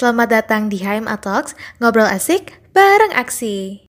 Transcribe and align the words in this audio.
Selamat 0.00 0.32
datang 0.32 0.72
di 0.72 0.80
HMA 0.80 1.12
Talks, 1.20 1.52
ngobrol 1.76 2.08
asik 2.08 2.56
bareng 2.72 3.12
aksi. 3.12 3.84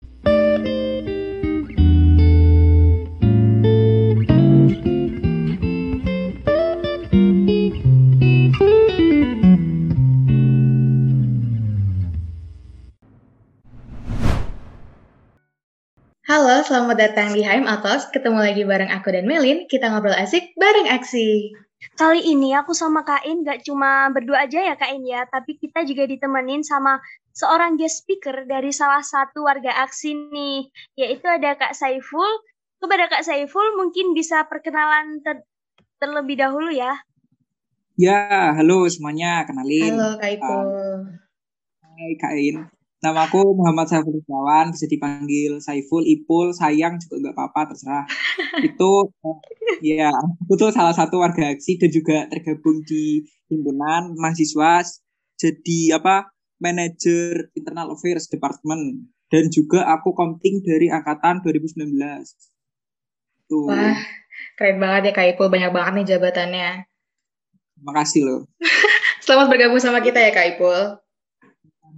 Halo, 16.28 16.59
selamat 16.68 17.00
datang 17.00 17.32
di 17.32 17.39
HMA 17.48 17.80
Talks. 17.80 18.12
Ketemu 18.12 18.52
lagi 18.52 18.68
bareng 18.68 18.91
aku 18.91 19.16
dan 19.16 19.23
Melin. 19.23 19.64
Kita 19.64 19.88
ngobrol 19.88 20.20
asik 20.20 20.52
bareng 20.59 20.91
aksi. 20.91 21.55
Kali 21.98 22.21
ini 22.29 22.54
aku 22.54 22.77
sama 22.77 23.02
Kain 23.02 23.41
gak 23.41 23.66
cuma 23.66 24.09
berdua 24.13 24.45
aja 24.45 24.62
ya 24.62 24.76
Kain 24.77 25.02
ya, 25.02 25.26
tapi 25.26 25.58
kita 25.58 25.81
juga 25.81 26.05
ditemenin 26.05 26.62
sama 26.62 27.02
seorang 27.34 27.80
guest 27.80 28.05
speaker 28.05 28.45
dari 28.45 28.70
salah 28.70 29.02
satu 29.02 29.45
warga 29.45 29.73
aksi 29.85 30.13
nih, 30.30 30.70
yaitu 30.98 31.26
ada 31.26 31.57
Kak 31.57 31.73
Saiful. 31.73 32.30
Kepada 32.81 33.05
Kak 33.09 33.21
Saiful 33.21 33.77
mungkin 33.77 34.17
bisa 34.17 34.45
perkenalan 34.49 35.21
ter 35.21 35.45
terlebih 36.02 36.41
dahulu 36.41 36.73
ya. 36.73 36.98
Ya, 37.93 38.57
halo 38.57 38.90
semuanya, 38.90 39.45
kenalin. 39.45 39.93
Halo 39.93 40.18
Kak 40.18 40.32
Ipul. 40.34 40.66
Uh, 40.66 41.02
hai 41.85 42.13
Kain. 42.18 42.80
Nama 43.02 43.26
aku 43.26 43.58
Muhammad 43.58 43.90
Saiful 43.90 44.14
Islawan, 44.14 44.70
bisa 44.70 44.86
dipanggil 44.86 45.58
Saiful, 45.58 46.05
Ipul, 46.05 46.54
sayang 46.54 47.02
juga 47.02 47.18
nggak 47.18 47.34
apa-apa, 47.34 47.74
terserah. 47.74 48.05
itu, 48.70 48.91
uh, 49.10 49.38
ya, 49.82 50.14
aku 50.14 50.54
tuh 50.54 50.70
salah 50.70 50.94
satu 50.94 51.18
warga 51.18 51.50
aksi 51.50 51.82
dan 51.82 51.90
juga 51.90 52.30
tergabung 52.30 52.86
di 52.86 53.26
himpunan 53.50 54.14
mahasiswa 54.22 54.86
jadi 55.41 55.98
apa 55.98 56.30
manajer 56.62 57.49
internal 57.58 57.98
affairs 57.98 58.30
department 58.30 59.10
dan 59.34 59.49
juga 59.49 59.90
aku 59.90 60.13
komting 60.13 60.62
dari 60.62 60.93
angkatan 60.93 61.41
2019. 61.41 61.98
Tuh. 63.49 63.65
Wah, 63.65 63.98
keren 64.62 64.78
banget 64.78 65.09
ya 65.09 65.12
Kak 65.18 65.28
Ipul, 65.34 65.50
banyak 65.50 65.74
banget 65.74 65.91
nih 65.97 66.06
jabatannya. 66.13 66.69
Makasih 67.81 68.22
loh. 68.30 68.41
Selamat 69.25 69.50
bergabung 69.50 69.81
sama 69.81 70.06
kita 70.06 70.22
ya 70.22 70.30
Kak 70.30 70.47
Ipul. 70.56 71.02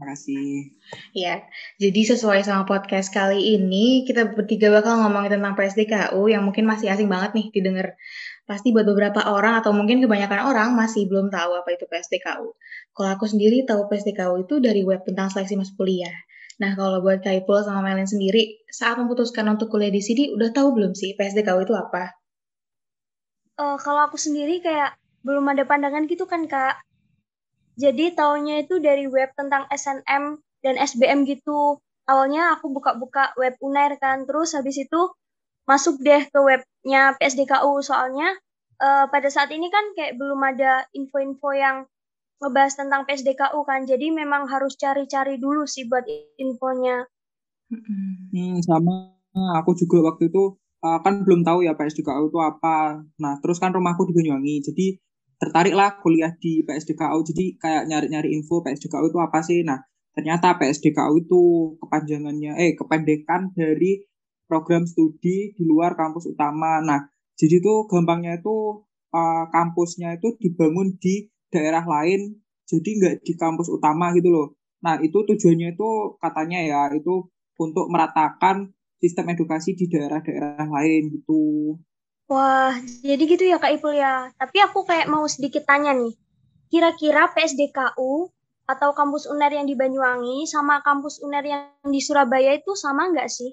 Terima 0.03 0.19
kasih. 0.19 0.75
Ya, 1.15 1.47
jadi 1.79 2.01
sesuai 2.11 2.43
sama 2.43 2.67
podcast 2.67 3.07
kali 3.07 3.55
ini, 3.55 4.03
kita 4.03 4.35
bertiga 4.35 4.67
bakal 4.67 4.99
ngomongin 4.99 5.39
tentang 5.39 5.55
PSDKU 5.55 6.27
yang 6.27 6.43
mungkin 6.43 6.67
masih 6.67 6.91
asing 6.91 7.07
banget 7.07 7.31
nih 7.31 7.47
didengar. 7.55 7.95
Pasti 8.43 8.75
buat 8.75 8.83
beberapa 8.83 9.23
orang 9.31 9.63
atau 9.63 9.71
mungkin 9.71 10.03
kebanyakan 10.03 10.51
orang 10.51 10.75
masih 10.75 11.07
belum 11.07 11.31
tahu 11.31 11.55
apa 11.55 11.71
itu 11.71 11.87
PSDKU. 11.87 12.51
Kalau 12.91 13.09
aku 13.15 13.31
sendiri 13.31 13.63
tahu 13.63 13.87
PSDKU 13.87 14.43
itu 14.43 14.59
dari 14.59 14.83
web 14.83 15.07
tentang 15.07 15.31
seleksi 15.31 15.55
masuk 15.55 15.79
kuliah. 15.79 16.11
Nah, 16.59 16.75
kalau 16.75 16.99
buat 16.99 17.23
Kaipul 17.23 17.63
sama 17.63 17.79
Melin 17.79 18.03
sendiri, 18.03 18.59
saat 18.67 18.99
memutuskan 18.99 19.47
untuk 19.47 19.71
kuliah 19.71 19.87
di 19.87 20.03
sini, 20.03 20.35
udah 20.35 20.51
tahu 20.51 20.75
belum 20.75 20.99
sih 20.99 21.15
PSDKU 21.15 21.63
itu 21.63 21.79
apa? 21.79 22.11
Uh, 23.55 23.79
kalau 23.79 24.03
aku 24.03 24.19
sendiri 24.19 24.59
kayak 24.59 24.99
belum 25.23 25.47
ada 25.47 25.63
pandangan 25.63 26.03
gitu 26.11 26.27
kan, 26.27 26.43
Kak 26.43 26.75
jadi 27.73 28.13
taunya 28.13 28.61
itu 28.61 28.77
dari 28.77 29.09
web 29.09 29.33
tentang 29.33 29.65
SNM 29.69 30.39
dan 30.63 30.75
SBM 30.77 31.25
gitu. 31.25 31.81
Awalnya 32.03 32.59
aku 32.59 32.67
buka-buka 32.69 33.31
web 33.39 33.55
Unair 33.63 33.95
kan, 33.95 34.27
terus 34.27 34.53
habis 34.53 34.75
itu 34.75 35.01
masuk 35.63 36.03
deh 36.03 36.27
ke 36.27 36.39
webnya 36.43 37.15
PSDKU 37.15 37.79
soalnya 37.79 38.35
uh, 38.83 39.05
pada 39.07 39.31
saat 39.31 39.47
ini 39.55 39.71
kan 39.71 39.95
kayak 39.95 40.19
belum 40.19 40.39
ada 40.43 40.83
info-info 40.91 41.55
yang 41.55 41.87
ngebahas 42.43 42.75
tentang 42.75 43.07
PSDKU 43.07 43.63
kan, 43.63 43.87
jadi 43.87 44.11
memang 44.11 44.51
harus 44.51 44.75
cari-cari 44.75 45.39
dulu 45.39 45.63
sih 45.63 45.87
buat 45.87 46.03
infonya. 46.35 47.07
Hmm, 47.71 48.59
sama 48.59 49.15
aku 49.63 49.71
juga 49.79 50.11
waktu 50.11 50.27
itu 50.27 50.59
uh, 50.83 50.99
kan 50.99 51.23
belum 51.23 51.47
tahu 51.47 51.63
ya 51.63 51.73
PSDKU 51.79 52.27
itu 52.27 52.39
apa. 52.43 52.99
Nah, 53.23 53.39
terus 53.39 53.63
kan 53.63 53.71
rumahku 53.71 54.03
di 54.11 54.13
Banyuwangi, 54.13 54.59
jadi 54.59 54.99
tertarik 55.43 55.75
lah 55.75 55.99
kuliah 55.99 56.31
di 56.39 56.63
PSDKU 56.63 57.19
jadi 57.27 57.45
kayak 57.59 57.83
nyari-nyari 57.91 58.31
info 58.31 58.63
PSDKU 58.63 59.11
itu 59.11 59.19
apa 59.19 59.43
sih? 59.43 59.59
Nah 59.67 59.83
ternyata 60.15 60.55
PSDKU 60.55 61.13
itu 61.19 61.41
kepanjangannya 61.83 62.55
eh 62.55 62.71
kependekan 62.79 63.51
dari 63.51 64.07
program 64.47 64.87
studi 64.87 65.51
di 65.51 65.63
luar 65.67 65.99
kampus 65.99 66.31
utama. 66.31 66.79
Nah 66.79 67.03
jadi 67.35 67.59
tuh 67.59 67.91
gampangnya 67.91 68.39
itu 68.39 68.87
uh, 69.11 69.45
kampusnya 69.51 70.15
itu 70.15 70.39
dibangun 70.39 70.95
di 70.95 71.27
daerah 71.51 71.83
lain 71.83 72.39
jadi 72.63 72.89
nggak 72.97 73.15
di 73.27 73.33
kampus 73.35 73.67
utama 73.67 74.15
gitu 74.15 74.31
loh. 74.31 74.47
Nah 74.79 74.95
itu 75.03 75.19
tujuannya 75.27 75.75
itu 75.75 75.89
katanya 76.23 76.59
ya 76.63 76.81
itu 76.95 77.27
untuk 77.59 77.85
meratakan 77.91 78.71
sistem 79.03 79.35
edukasi 79.35 79.75
di 79.75 79.91
daerah-daerah 79.91 80.63
lain 80.63 81.11
gitu 81.19 81.75
Wah, 82.31 82.73
jadi 83.03 83.23
gitu 83.23 83.43
ya 83.43 83.59
Kak 83.59 83.73
Ipul 83.79 83.99
ya. 83.99 84.31
Tapi 84.39 84.57
aku 84.63 84.87
kayak 84.87 85.11
mau 85.11 85.27
sedikit 85.27 85.67
tanya 85.67 85.91
nih. 85.91 86.15
Kira-kira 86.71 87.29
PSDKU 87.35 88.31
atau 88.63 88.89
kampus 88.95 89.27
UNER 89.27 89.51
yang 89.59 89.67
di 89.67 89.75
Banyuwangi 89.75 90.47
sama 90.47 90.79
kampus 90.81 91.19
UNER 91.19 91.45
yang 91.45 91.63
di 91.83 91.99
Surabaya 91.99 92.55
itu 92.55 92.73
sama 92.79 93.11
nggak 93.11 93.27
sih? 93.27 93.51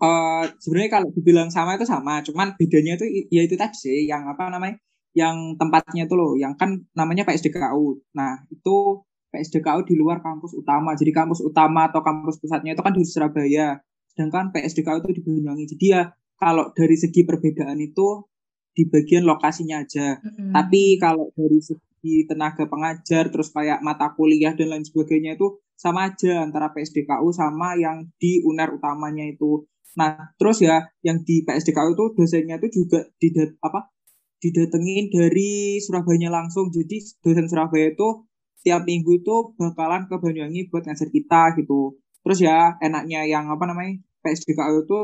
Uh, 0.00 0.48
sebenarnya 0.58 1.00
kalau 1.00 1.08
dibilang 1.12 1.52
sama 1.52 1.76
itu 1.76 1.84
sama, 1.84 2.24
cuman 2.24 2.56
bedanya 2.56 2.96
itu 2.96 3.28
ya 3.28 3.44
itu 3.44 3.54
tadi 3.54 3.76
sih 3.76 4.08
yang 4.08 4.26
apa 4.32 4.48
namanya? 4.48 4.80
yang 5.10 5.58
tempatnya 5.58 6.06
itu 6.06 6.14
loh, 6.14 6.38
yang 6.38 6.54
kan 6.54 6.86
namanya 6.94 7.26
PSDKU. 7.26 8.14
Nah, 8.14 8.46
itu 8.50 9.02
PSDKU 9.30 9.82
di 9.86 9.94
luar 9.98 10.22
kampus 10.22 10.54
utama. 10.54 10.94
Jadi 10.94 11.10
kampus 11.10 11.42
utama 11.42 11.90
atau 11.90 12.02
kampus 12.02 12.38
pusatnya 12.38 12.74
itu 12.78 12.82
kan 12.82 12.94
di 12.94 13.02
Surabaya. 13.02 13.78
Sedangkan 14.14 14.54
PSDKU 14.54 15.02
itu 15.02 15.10
di 15.18 15.22
Banyuwangi. 15.22 15.64
Jadi 15.74 15.86
ya 15.90 16.02
kalau 16.40 16.72
dari 16.72 16.96
segi 16.96 17.28
perbedaan 17.28 17.76
itu 17.76 18.24
di 18.72 18.88
bagian 18.88 19.28
lokasinya 19.28 19.84
aja. 19.84 20.16
Mm-hmm. 20.16 20.50
Tapi 20.56 20.96
kalau 20.96 21.28
dari 21.36 21.60
segi 21.60 22.24
tenaga 22.24 22.64
pengajar 22.64 23.28
terus 23.28 23.52
kayak 23.52 23.84
mata 23.84 24.16
kuliah 24.16 24.56
dan 24.56 24.72
lain 24.72 24.84
sebagainya 24.88 25.36
itu 25.36 25.60
sama 25.76 26.12
aja 26.12 26.40
antara 26.40 26.72
PSDKU 26.72 27.28
sama 27.36 27.76
yang 27.76 28.08
di 28.16 28.40
UNER 28.40 28.80
utamanya 28.80 29.28
itu. 29.28 29.68
Nah, 30.00 30.32
terus 30.40 30.64
ya 30.64 30.88
yang 31.04 31.20
di 31.28 31.44
PSDKU 31.44 31.92
itu 31.92 32.04
dosennya 32.16 32.56
itu 32.56 32.82
juga 32.82 33.04
didat 33.20 33.60
apa? 33.60 33.92
didatengin 34.40 35.12
dari 35.12 35.76
Surabaya 35.84 36.32
langsung. 36.32 36.72
Jadi 36.72 36.96
dosen 37.20 37.46
Surabaya 37.46 37.92
itu 37.92 38.24
tiap 38.64 38.88
minggu 38.88 39.20
itu 39.20 39.52
bakalan 39.56 40.08
ke 40.08 40.16
Banyuwangi 40.16 40.72
buat 40.72 40.88
ngajar 40.88 41.08
kita 41.12 41.60
gitu. 41.60 42.00
Terus 42.24 42.38
ya 42.40 42.76
enaknya 42.80 43.28
yang 43.28 43.52
apa 43.52 43.68
namanya? 43.68 44.00
PSDKU 44.20 44.84
itu 44.84 44.98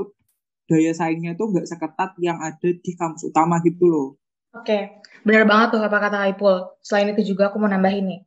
daya 0.66 0.92
saingnya 0.92 1.38
tuh 1.38 1.54
nggak 1.54 1.66
seketat 1.66 2.18
yang 2.18 2.38
ada 2.42 2.68
di 2.70 2.92
kampus 2.98 3.30
utama 3.30 3.62
gitu 3.62 3.86
loh. 3.86 4.08
Oke, 4.56 4.66
okay. 4.66 4.82
benar 5.22 5.44
banget 5.44 5.76
tuh 5.76 5.82
apa 5.84 5.98
kata 6.00 6.32
Ipul. 6.32 6.80
Selain 6.80 7.12
itu 7.12 7.34
juga 7.34 7.52
aku 7.52 7.60
mau 7.60 7.68
nambah 7.68 7.92
ini. 7.92 8.24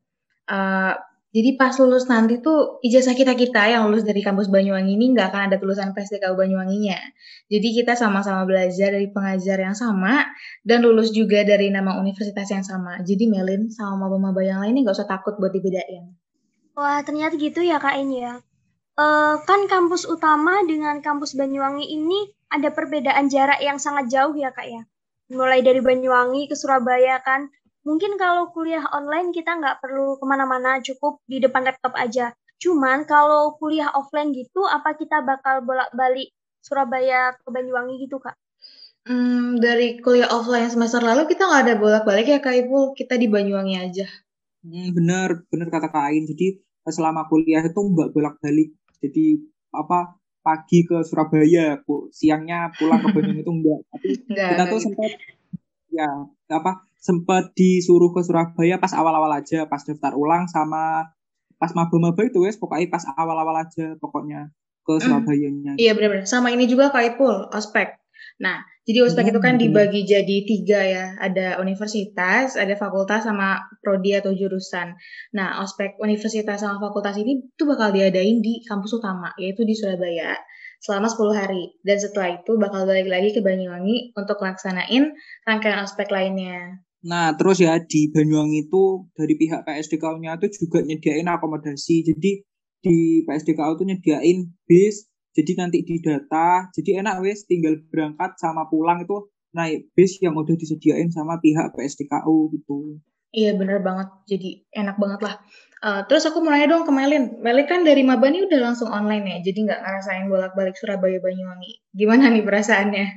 Uh, 0.49 0.93
jadi 1.29 1.61
pas 1.61 1.77
lulus 1.77 2.09
nanti 2.09 2.41
tuh 2.41 2.81
ijazah 2.81 3.13
kita 3.13 3.37
kita 3.37 3.69
yang 3.69 3.85
lulus 3.85 4.01
dari 4.01 4.25
kampus 4.25 4.49
Banyuwangi 4.49 4.97
ini 4.97 5.13
nggak 5.13 5.29
akan 5.29 5.41
ada 5.45 5.61
tulisan 5.61 5.93
PSDKU 5.93 6.33
Banyuwanginya. 6.33 6.97
Jadi 7.45 7.67
kita 7.81 7.93
sama-sama 7.93 8.49
belajar 8.49 8.97
dari 8.97 9.13
pengajar 9.13 9.61
yang 9.61 9.77
sama 9.77 10.25
dan 10.65 10.81
lulus 10.81 11.13
juga 11.13 11.45
dari 11.45 11.69
nama 11.69 12.01
universitas 12.01 12.49
yang 12.49 12.65
sama. 12.65 12.97
Jadi 13.05 13.29
Melin 13.29 13.69
sama 13.69 14.09
maba-maba 14.09 14.41
yang 14.41 14.65
lainnya 14.65 14.89
nggak 14.89 14.97
usah 14.97 15.05
takut 15.05 15.37
buat 15.37 15.53
dibedain. 15.53 16.17
Wah 16.73 17.05
ternyata 17.05 17.37
gitu 17.37 17.61
ya 17.61 17.77
kak 17.77 18.01
ini 18.01 18.25
ya. 18.25 18.41
Uh, 18.99 19.39
kan 19.47 19.63
kampus 19.71 20.03
utama 20.03 20.59
dengan 20.67 20.99
kampus 20.99 21.31
Banyuwangi 21.31 21.87
ini 21.87 22.35
ada 22.51 22.67
perbedaan 22.67 23.31
jarak 23.31 23.63
yang 23.63 23.79
sangat 23.79 24.11
jauh 24.11 24.35
ya 24.35 24.51
kak 24.51 24.67
ya. 24.67 24.83
Mulai 25.31 25.63
dari 25.63 25.79
Banyuwangi 25.79 26.51
ke 26.51 26.55
Surabaya 26.59 27.23
kan. 27.23 27.47
Mungkin 27.87 28.19
kalau 28.19 28.51
kuliah 28.51 28.83
online 28.91 29.31
kita 29.31 29.55
nggak 29.55 29.79
perlu 29.79 30.19
ke 30.19 30.25
mana-mana, 30.27 30.83
cukup 30.83 31.23
di 31.31 31.39
depan 31.39 31.63
laptop 31.63 31.95
aja. 31.95 32.35
Cuman 32.59 33.07
kalau 33.07 33.55
kuliah 33.55 33.87
offline 33.95 34.35
gitu, 34.35 34.67
apa 34.67 34.91
kita 34.99 35.23
bakal 35.23 35.63
bolak-balik 35.63 36.35
Surabaya 36.59 37.39
ke 37.39 37.47
Banyuwangi 37.47 38.03
gitu 38.03 38.19
kak? 38.19 38.35
Hmm, 39.07 39.63
dari 39.63 40.03
kuliah 40.03 40.27
offline 40.27 40.67
semester 40.67 40.99
lalu 40.99 41.23
kita 41.23 41.47
nggak 41.47 41.71
ada 41.71 41.75
bolak-balik 41.79 42.27
ya 42.27 42.43
kak 42.43 42.67
Ibu, 42.67 42.99
kita 42.99 43.15
di 43.15 43.31
Banyuwangi 43.31 43.79
aja. 43.79 44.11
Hmm, 44.59 44.91
bener, 44.91 45.47
bener 45.47 45.71
kata 45.71 45.87
Kak 45.87 46.03
Ain. 46.11 46.27
Jadi 46.27 46.59
selama 46.83 47.31
kuliah 47.31 47.63
itu 47.63 47.79
nggak 47.79 48.11
bolak-balik 48.11 48.75
jadi 49.03 49.39
apa 49.75 50.19
pagi 50.39 50.87
ke 50.87 51.03
Surabaya 51.03 51.79
bu 51.83 52.07
siangnya 52.11 52.71
pulang 52.75 53.03
ke 53.03 53.09
Bandung 53.15 53.39
itu 53.39 53.51
enggak 53.51 53.79
tapi 53.91 54.07
enggak, 54.27 54.49
kita 54.55 54.63
tuh 54.63 54.79
gitu. 54.79 54.85
sempat 54.91 55.11
ya 55.89 56.09
apa 56.53 56.71
sempat 56.99 57.43
disuruh 57.55 58.11
ke 58.11 58.21
Surabaya 58.23 58.75
pas 58.77 58.93
awal-awal 58.95 59.31
aja 59.35 59.67
pas 59.67 59.81
daftar 59.83 60.15
ulang 60.15 60.47
sama 60.47 61.11
pas 61.59 61.71
maba-maba 61.75 62.23
itu 62.23 62.39
wes 62.43 62.55
pokoknya 62.55 62.87
pas 62.87 63.03
awal-awal 63.19 63.55
aja 63.59 63.95
pokoknya 63.99 64.51
ke 64.89 64.93
hmm. 64.97 65.03
Surabaya-nya. 65.05 65.73
Iya 65.77 65.93
benar-benar. 65.93 66.25
Sama 66.25 66.49
ini 66.49 66.65
juga 66.65 66.89
Kak 66.89 67.03
Ipul, 67.13 67.53
ospek. 67.53 67.93
Nah, 68.39 68.63
jadi 68.87 69.03
ospek 69.03 69.35
itu 69.35 69.39
kan 69.43 69.59
dibagi 69.59 70.07
jadi 70.07 70.37
tiga 70.47 70.79
ya. 70.79 71.05
Ada 71.19 71.59
universitas, 71.59 72.55
ada 72.55 72.71
fakultas, 72.79 73.27
sama 73.27 73.59
prodi 73.83 74.15
atau 74.15 74.31
jurusan. 74.31 74.95
Nah, 75.35 75.59
ospek 75.59 75.99
universitas 75.99 76.63
sama 76.63 76.79
fakultas 76.79 77.19
ini 77.19 77.51
tuh 77.59 77.67
bakal 77.67 77.91
diadain 77.91 78.39
di 78.39 78.63
kampus 78.63 78.95
utama, 78.95 79.35
yaitu 79.35 79.67
di 79.67 79.75
Surabaya 79.75 80.39
selama 80.79 81.11
10 81.11 81.35
hari. 81.35 81.63
Dan 81.83 81.99
setelah 81.99 82.39
itu 82.39 82.55
bakal 82.55 82.87
balik 82.87 83.11
lagi 83.11 83.35
ke 83.35 83.43
Banyuwangi 83.43 84.15
untuk 84.15 84.39
melaksanain 84.39 85.11
rangkaian 85.43 85.83
ospek 85.83 86.07
lainnya. 86.07 86.79
Nah, 87.03 87.35
terus 87.35 87.59
ya 87.59 87.75
di 87.83 88.07
Banyuwangi 88.07 88.71
itu 88.71 89.07
dari 89.15 89.35
pihak 89.35 89.67
PSDK-nya 89.67 90.39
itu 90.39 90.47
juga 90.63 90.79
nyediain 90.87 91.27
akomodasi. 91.27 92.07
Jadi 92.07 92.31
di 92.79 93.27
PSDK 93.27 93.59
itu 93.75 93.83
nyediain 93.83 94.47
bis 94.63 95.08
jadi 95.33 95.51
nanti 95.59 95.85
di 95.85 96.01
data 96.01 96.69
jadi 96.73 97.05
enak 97.05 97.21
wes 97.21 97.45
tinggal 97.45 97.77
berangkat 97.89 98.37
sama 98.41 98.65
pulang 98.69 99.05
itu 99.05 99.29
naik 99.53 99.89
bis 99.97 100.21
yang 100.21 100.37
udah 100.37 100.53
disediain 100.53 101.09
sama 101.09 101.41
pihak 101.41 101.73
PSDKU 101.73 102.53
gitu. 102.53 103.01
Iya 103.29 103.53
bener 103.53 103.81
banget. 103.85 104.09
Jadi 104.25 104.65
enak 104.73 104.97
banget 104.97 105.21
lah. 105.21 105.35
Uh, 105.79 106.01
terus 106.09 106.25
aku 106.27 106.41
mau 106.41 106.51
nanya 106.51 106.75
dong 106.75 106.83
ke 106.83 106.91
Melin. 106.91 107.39
Melin 107.39 107.67
kan 107.69 107.81
dari 107.85 108.01
Mabani 108.01 108.43
udah 108.45 108.59
langsung 108.59 108.89
online 108.91 109.25
ya 109.25 109.37
jadi 109.45 109.59
nggak 109.69 109.81
ngerasain 109.85 110.25
bolak-balik 110.27 110.75
Surabaya 110.77 111.21
Banyuwangi. 111.21 111.85
Gimana 111.93 112.33
nih 112.33 112.43
perasaannya? 112.45 113.07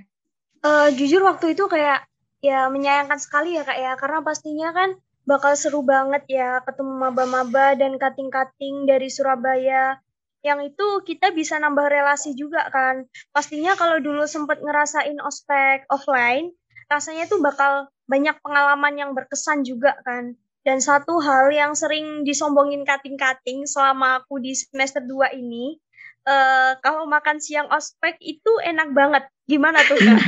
Uh, 0.62 0.88
jujur 0.94 1.24
waktu 1.26 1.56
itu 1.56 1.64
kayak 1.66 2.06
ya 2.44 2.68
menyayangkan 2.68 3.18
sekali 3.18 3.56
ya 3.56 3.64
kak 3.64 3.78
ya. 3.80 3.92
Karena 3.96 4.20
pastinya 4.20 4.68
kan 4.76 5.00
bakal 5.24 5.56
seru 5.56 5.80
banget 5.86 6.26
ya 6.28 6.60
ketemu 6.66 7.08
maba-maba 7.08 7.78
dan 7.78 7.96
kating-kating 7.96 8.84
dari 8.84 9.08
Surabaya 9.08 9.96
yang 10.42 10.58
itu 10.66 10.86
kita 11.06 11.30
bisa 11.30 11.56
nambah 11.62 11.86
relasi 11.86 12.34
juga 12.34 12.66
kan. 12.74 13.06
Pastinya 13.30 13.78
kalau 13.78 14.02
dulu 14.02 14.26
sempet 14.26 14.58
ngerasain 14.58 15.18
ospek 15.22 15.86
offline, 15.86 16.50
rasanya 16.90 17.30
tuh 17.30 17.38
bakal 17.38 17.88
banyak 18.10 18.34
pengalaman 18.42 18.94
yang 18.98 19.10
berkesan 19.14 19.62
juga 19.62 19.94
kan. 20.02 20.34
Dan 20.62 20.78
satu 20.78 21.18
hal 21.18 21.50
yang 21.50 21.74
sering 21.74 22.22
disombongin 22.22 22.86
kating-kating 22.86 23.66
selama 23.66 24.22
aku 24.22 24.38
di 24.38 24.54
semester 24.54 25.02
2 25.02 25.34
ini, 25.34 25.78
uh, 26.26 26.78
kalau 26.82 27.06
makan 27.10 27.42
siang 27.42 27.66
ospek 27.70 28.18
itu 28.22 28.52
enak 28.62 28.94
banget. 28.94 29.26
Gimana 29.46 29.82
tuh 29.82 29.98
kak? 29.98 30.18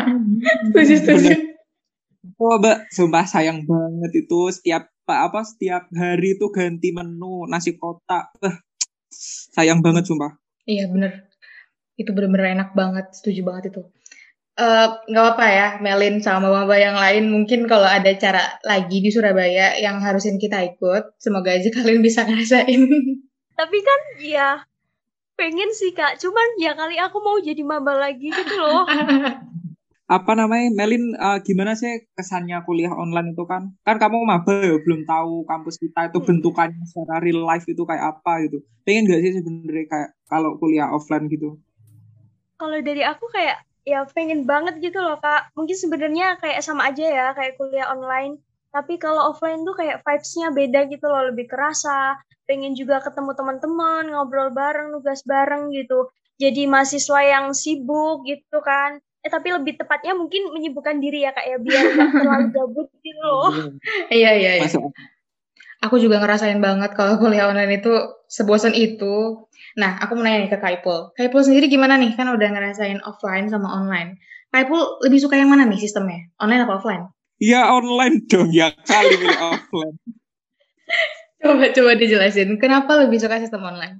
setuju, 0.72 0.94
setuju. 1.00 1.32
Oh, 2.36 2.60
Mbak, 2.60 2.92
sumpah 2.92 3.24
sayang 3.24 3.64
banget 3.64 4.24
itu 4.24 4.40
setiap 4.52 4.88
apa 5.08 5.42
setiap 5.42 5.88
hari 5.96 6.36
itu 6.36 6.52
ganti 6.52 6.92
menu 6.92 7.48
nasi 7.48 7.80
kotak. 7.80 8.32
Uh, 8.44 8.56
sayang 9.54 9.82
banget 9.84 10.06
sumpah. 10.06 10.38
Iya 10.64 10.86
bener. 10.86 11.26
Itu 11.98 12.14
bener-bener 12.16 12.56
enak 12.56 12.72
banget. 12.72 13.12
Setuju 13.12 13.42
banget 13.44 13.74
itu. 13.74 13.82
Eh, 14.60 14.88
nggak 15.08 15.26
uh, 15.26 15.30
apa 15.36 15.46
ya 15.48 15.68
Melin 15.80 16.22
sama 16.22 16.48
maba 16.48 16.76
yang 16.78 16.96
lain. 16.96 17.28
Mungkin 17.28 17.66
kalau 17.70 17.86
ada 17.86 18.10
cara 18.16 18.60
lagi 18.66 19.02
di 19.02 19.10
Surabaya 19.12 19.76
yang 19.76 20.00
harusin 20.00 20.36
kita 20.40 20.62
ikut 20.64 21.16
semoga 21.20 21.54
aja 21.54 21.68
kalian 21.76 22.00
bisa 22.00 22.24
ngerasain. 22.24 22.82
Tapi 23.58 23.78
kan 23.84 24.00
ya 24.22 24.48
pengen 25.36 25.70
sih 25.72 25.92
kak. 25.92 26.16
Cuman 26.20 26.48
ya 26.62 26.72
kali 26.76 26.96
aku 26.96 27.18
mau 27.20 27.36
jadi 27.40 27.60
maba 27.64 27.96
lagi 27.96 28.32
gitu 28.32 28.54
loh 28.56 28.84
apa 30.10 30.34
namanya? 30.34 30.74
Melin 30.74 31.14
uh, 31.14 31.38
gimana 31.38 31.78
sih 31.78 32.02
kesannya 32.18 32.58
kuliah 32.66 32.90
online 32.90 33.30
itu 33.30 33.46
kan? 33.46 33.70
Kan 33.86 34.02
kamu 34.02 34.26
maba 34.26 34.58
ya 34.58 34.74
belum 34.82 35.06
tahu 35.06 35.46
kampus 35.46 35.78
kita 35.78 36.10
itu 36.10 36.18
hmm. 36.18 36.26
bentukannya 36.26 36.82
secara 36.82 37.22
real 37.22 37.46
life 37.46 37.62
itu 37.70 37.86
kayak 37.86 38.18
apa 38.18 38.50
gitu. 38.50 38.58
Pengen 38.82 39.06
gak 39.06 39.22
sih 39.22 39.38
sebenarnya 39.38 39.86
kayak 39.86 40.10
kalau 40.26 40.58
kuliah 40.58 40.90
offline 40.90 41.30
gitu? 41.30 41.62
Kalau 42.58 42.74
dari 42.82 43.06
aku 43.06 43.30
kayak 43.30 43.62
ya 43.86 44.02
pengen 44.10 44.50
banget 44.50 44.82
gitu 44.82 44.98
loh 44.98 45.22
kak. 45.22 45.54
Mungkin 45.54 45.78
sebenarnya 45.78 46.42
kayak 46.42 46.58
sama 46.58 46.90
aja 46.90 47.06
ya 47.06 47.26
kayak 47.38 47.54
kuliah 47.54 47.94
online. 47.94 48.42
Tapi 48.74 48.98
kalau 48.98 49.30
offline 49.30 49.62
tuh 49.62 49.78
kayak 49.78 50.02
vibes-nya 50.02 50.50
beda 50.50 50.90
gitu 50.90 51.06
loh 51.06 51.30
lebih 51.30 51.46
kerasa. 51.46 52.18
Pengen 52.50 52.74
juga 52.74 52.98
ketemu 52.98 53.30
teman-teman 53.38 54.10
ngobrol 54.10 54.50
bareng 54.50 54.90
nugas 54.90 55.22
bareng 55.22 55.70
gitu. 55.70 56.10
Jadi 56.42 56.66
mahasiswa 56.66 57.20
yang 57.22 57.54
sibuk 57.54 58.26
gitu 58.26 58.58
kan 58.58 58.98
eh 59.20 59.30
tapi 59.30 59.52
lebih 59.52 59.76
tepatnya 59.76 60.16
mungkin 60.16 60.48
menyibukkan 60.56 60.96
diri 60.96 61.28
ya 61.28 61.36
kak 61.36 61.44
ya 61.44 61.56
biar 61.60 61.84
nggak 61.92 62.10
terlalu 62.16 62.46
gabut 62.56 62.88
gitu 63.04 63.20
loh. 63.20 63.52
Iya. 64.08 64.30
Iya 64.40 64.58
iya 64.60 64.68
aku 65.80 65.96
juga 65.96 66.20
ngerasain 66.20 66.60
banget 66.60 66.92
kalau 66.92 67.16
kuliah 67.16 67.48
online 67.48 67.80
itu 67.80 67.92
sebosan 68.28 68.76
itu. 68.76 69.48
Nah 69.80 69.96
aku 70.00 70.16
mau 70.16 70.24
nanya 70.24 70.44
nih 70.44 70.50
ke 70.52 70.58
Kaipul 70.60 71.12
Kaipul 71.16 71.40
sendiri 71.40 71.72
gimana 71.72 71.96
nih? 71.96 72.12
Kan 72.16 72.28
udah 72.28 72.48
ngerasain 72.52 73.00
offline 73.04 73.48
sama 73.48 73.68
online. 73.72 74.20
Kaipul 74.52 75.00
lebih 75.06 75.20
suka 75.24 75.40
yang 75.40 75.48
mana 75.48 75.64
nih 75.64 75.80
sistemnya? 75.80 76.28
Online 76.40 76.68
apa 76.68 76.74
offline? 76.80 77.04
Iya 77.40 77.72
online 77.72 78.28
dong 78.28 78.52
ya 78.52 78.72
kali 78.84 79.16
offline. 79.52 79.96
Coba 81.40 81.72
coba 81.72 81.90
dijelasin. 81.96 82.60
Kenapa 82.60 83.00
lebih 83.00 83.16
suka 83.16 83.40
sistem 83.40 83.64
online? 83.64 83.96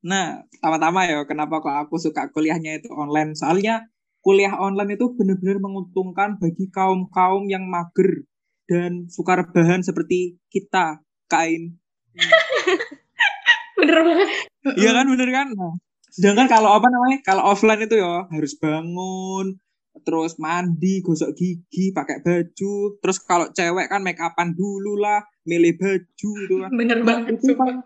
Nah, 0.00 0.48
pertama-tama 0.48 1.04
ya, 1.04 1.28
kenapa 1.28 1.60
kok 1.60 1.76
aku 1.76 2.00
suka 2.00 2.32
kuliahnya 2.32 2.80
itu 2.80 2.88
online? 2.88 3.36
Soalnya 3.36 3.84
kuliah 4.20 4.52
online 4.56 4.96
itu 5.00 5.16
benar-benar 5.16 5.58
menguntungkan 5.60 6.36
bagi 6.36 6.68
kaum-kaum 6.68 7.48
yang 7.48 7.64
mager 7.68 8.28
dan 8.68 9.10
suka 9.10 9.42
rebahan 9.42 9.82
seperti 9.82 10.38
kita, 10.52 11.02
kain. 11.26 11.80
bener 13.80 13.98
banget. 14.06 14.28
Iya 14.76 14.90
kan, 14.94 15.06
bener 15.08 15.28
kan? 15.32 15.46
Nah, 15.56 15.74
sedangkan 16.12 16.46
kalau 16.46 16.70
apa 16.76 16.86
namanya? 16.86 17.18
Kalau 17.24 17.42
offline 17.50 17.82
itu 17.82 17.98
ya 17.98 18.28
harus 18.30 18.54
bangun, 18.60 19.58
terus 20.04 20.38
mandi, 20.38 21.02
gosok 21.02 21.34
gigi, 21.34 21.90
pakai 21.90 22.22
baju. 22.22 22.74
Terus 23.02 23.18
kalau 23.24 23.50
cewek 23.50 23.90
kan 23.90 24.04
make 24.04 24.20
upan 24.20 24.54
dulu 24.54 25.00
lah, 25.00 25.24
milih 25.48 25.74
baju 25.80 26.30
gitu 26.46 26.54
kan. 26.62 26.70
Bener 26.76 26.98
banget. 27.02 27.40
Itu 27.40 27.56
kan. 27.56 27.82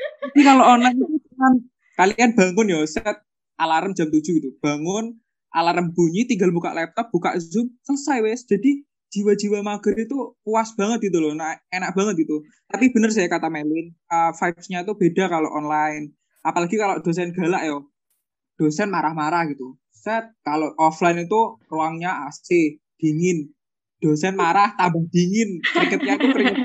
Tapi 0.00 0.40
kalau 0.42 0.64
online 0.64 0.96
itu 0.96 1.18
kan 1.36 1.54
kalian 2.00 2.30
bangun 2.32 2.72
ya 2.72 2.80
set 2.88 3.20
alarm 3.60 3.92
jam 3.94 4.08
7 4.08 4.22
gitu. 4.22 4.50
Bangun, 4.58 5.21
alarm 5.52 5.92
bunyi 5.92 6.24
tinggal 6.24 6.50
buka 6.50 6.72
laptop 6.72 7.12
buka 7.12 7.36
zoom 7.38 7.72
selesai 7.84 8.24
wes. 8.24 8.42
Jadi 8.48 8.84
jiwa-jiwa 9.12 9.60
mager 9.60 9.92
itu 9.94 10.36
puas 10.40 10.72
banget 10.72 11.12
gitu 11.12 11.20
loh. 11.20 11.36
Nah 11.36 11.60
enak 11.68 11.92
banget 11.92 12.24
gitu 12.24 12.40
tapi 12.72 12.88
bener 12.88 13.12
saya 13.12 13.28
kata 13.28 13.52
Melin 13.52 13.92
uh, 14.08 14.32
vibes-nya 14.32 14.88
tuh 14.88 14.96
beda 14.96 15.28
kalau 15.28 15.52
online. 15.52 16.16
Apalagi 16.40 16.80
kalau 16.80 16.98
dosen 17.04 17.36
galak 17.36 17.68
ya 17.68 17.76
dosen 18.56 18.88
marah-marah 18.88 19.44
gitu. 19.52 19.76
Set 19.92 20.32
kalau 20.40 20.72
offline 20.80 21.28
itu 21.28 21.60
ruangnya 21.68 22.26
AC 22.26 22.80
dingin. 22.96 23.52
Dosen 24.00 24.34
marah 24.34 24.72
tambah 24.74 25.04
dingin. 25.12 25.60
Keringetnya 25.60 26.16
tuh 26.16 26.28
keringet. 26.32 26.58